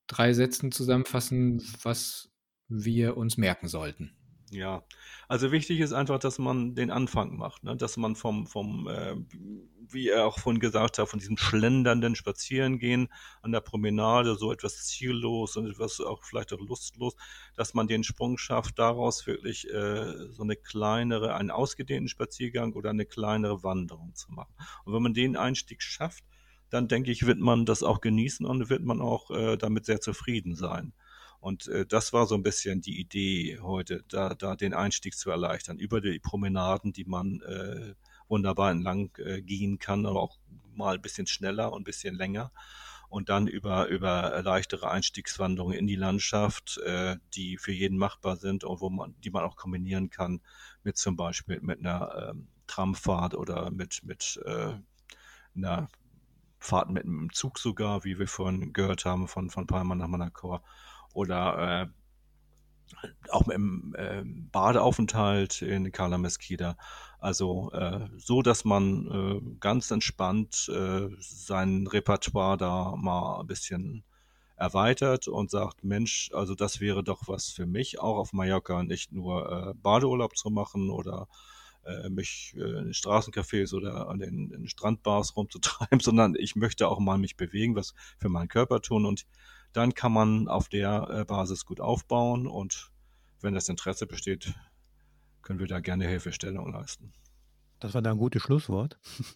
[0.07, 2.29] drei Sätzen zusammenfassen, was
[2.67, 4.15] wir uns merken sollten?
[4.53, 4.83] Ja,
[5.29, 7.77] also wichtig ist einfach, dass man den Anfang macht, ne?
[7.77, 9.15] dass man vom, vom äh,
[9.93, 13.07] wie er auch vorhin gesagt hat, von diesem schlendernden Spazierengehen
[13.41, 17.15] an der Promenade, so etwas ziellos und etwas auch vielleicht auch lustlos,
[17.55, 22.89] dass man den Sprung schafft, daraus wirklich äh, so eine kleinere, einen ausgedehnten Spaziergang oder
[22.89, 24.53] eine kleinere Wanderung zu machen.
[24.83, 26.25] Und wenn man den Einstieg schafft,
[26.69, 30.01] dann denke ich, wird man das auch genießen und wird man auch äh, damit sehr
[30.01, 30.91] zufrieden sein.
[31.41, 35.31] Und äh, das war so ein bisschen die Idee heute, da, da den Einstieg zu
[35.31, 37.95] erleichtern, über die Promenaden, die man äh,
[38.29, 40.37] wunderbar entlang äh, gehen kann, aber auch
[40.75, 42.51] mal ein bisschen schneller und ein bisschen länger.
[43.09, 48.63] Und dann über, über leichtere Einstiegswanderungen in die Landschaft, äh, die für jeden machbar sind
[48.63, 50.41] und wo man, die man auch kombinieren kann
[50.83, 54.75] mit zum Beispiel mit einer ähm, Tramfahrt oder mit, mit äh,
[55.55, 55.89] einer
[56.59, 60.63] Fahrt mit einem Zug sogar, wie wir vorhin gehört haben, von, von Palma nach Manacor
[61.13, 61.87] oder äh,
[63.29, 66.77] auch im äh, Badeaufenthalt in Cala Mesquita.
[67.19, 74.03] Also äh, so, dass man äh, ganz entspannt äh, sein Repertoire da mal ein bisschen
[74.55, 79.11] erweitert und sagt, Mensch, also das wäre doch was für mich, auch auf Mallorca nicht
[79.11, 81.27] nur äh, Badeurlaub zu machen oder
[82.09, 87.75] mich in Straßencafés oder an den, Strandbars rumzutreiben, sondern ich möchte auch mal mich bewegen,
[87.75, 89.25] was für meinen Körper tun und
[89.73, 92.91] dann kann man auf der äh, Basis gut aufbauen und
[93.41, 94.53] wenn das Interesse besteht,
[95.41, 97.13] können wir da gerne Hilfestellung leisten.
[97.79, 98.97] Das war da ein gutes Schlusswort.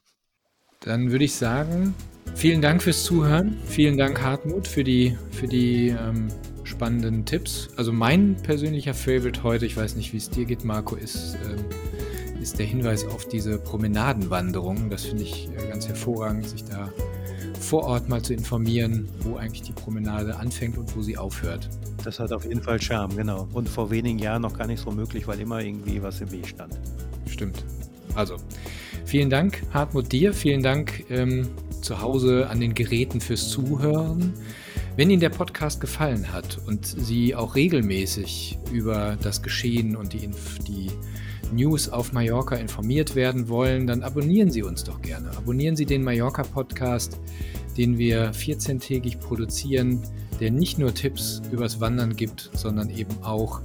[0.81, 1.95] Dann würde ich sagen,
[2.35, 3.57] vielen Dank fürs Zuhören.
[3.65, 6.27] Vielen Dank, Hartmut, für die, für die ähm,
[6.63, 7.69] spannenden Tipps.
[7.75, 11.65] Also mein persönlicher Favorite heute, ich weiß nicht, wie es dir geht, Marco, ist, ähm,
[12.39, 14.91] ist der Hinweis auf diese Promenadenwanderung.
[14.91, 16.91] Das finde ich äh, ganz hervorragend, sich da
[17.65, 21.67] vor Ort mal zu informieren, wo eigentlich die Promenade anfängt und wo sie aufhört.
[22.03, 23.47] Das hat auf jeden Fall Charme, genau.
[23.53, 26.47] Und vor wenigen Jahren noch gar nicht so möglich, weil immer irgendwie was im Weg
[26.47, 26.79] stand.
[27.27, 27.65] Stimmt.
[28.13, 28.37] Also,
[29.03, 30.31] vielen Dank, Hartmut, dir.
[30.33, 31.49] Vielen Dank ähm,
[31.81, 34.33] zu Hause an den Geräten fürs Zuhören.
[34.95, 40.29] Wenn Ihnen der Podcast gefallen hat und Sie auch regelmäßig über das Geschehen und die,
[40.67, 40.91] die
[41.53, 45.29] News auf Mallorca informiert werden wollen, dann abonnieren Sie uns doch gerne.
[45.37, 47.19] Abonnieren Sie den Mallorca Podcast,
[47.77, 50.01] den wir 14-tägig produzieren,
[50.39, 53.61] der nicht nur Tipps übers Wandern gibt, sondern eben auch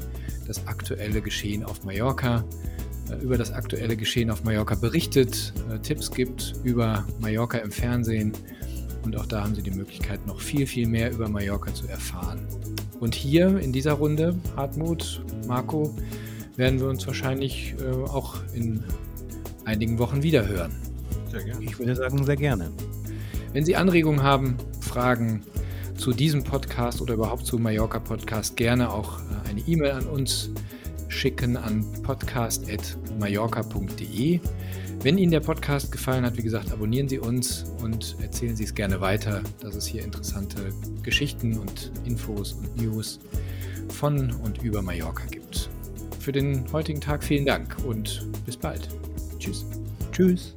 [0.46, 2.44] das aktuelle Geschehen auf Mallorca,
[3.10, 8.32] äh, über das aktuelle Geschehen auf Mallorca berichtet, äh, Tipps gibt über Mallorca im Fernsehen
[9.04, 12.46] und auch da haben Sie die Möglichkeit, noch viel, viel mehr über Mallorca zu erfahren.
[13.00, 15.94] Und hier in dieser Runde, Hartmut, Marco,
[16.60, 18.84] werden wir uns wahrscheinlich äh, auch in
[19.64, 20.76] einigen Wochen wieder hören.
[21.30, 21.64] Sehr gerne.
[21.64, 22.70] Ich würde sagen, sehr gerne.
[23.54, 25.42] Wenn Sie Anregungen haben, Fragen
[25.96, 30.50] zu diesem Podcast oder überhaupt zu Mallorca Podcast, gerne auch äh, eine E-Mail an uns
[31.08, 34.40] schicken an podcast.mallorca.de.
[35.02, 38.74] Wenn Ihnen der Podcast gefallen hat, wie gesagt, abonnieren Sie uns und erzählen Sie es
[38.74, 43.18] gerne weiter, dass es hier interessante Geschichten und Infos und News
[43.88, 45.70] von und über Mallorca gibt
[46.20, 48.88] für den heutigen Tag vielen Dank und bis bald.
[49.38, 49.64] Tschüss.
[50.12, 50.54] Tschüss.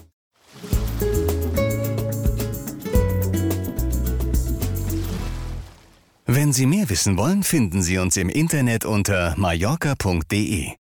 [6.26, 10.72] Wenn Sie mehr wissen wollen, finden Sie uns im Internet unter mallorca.de.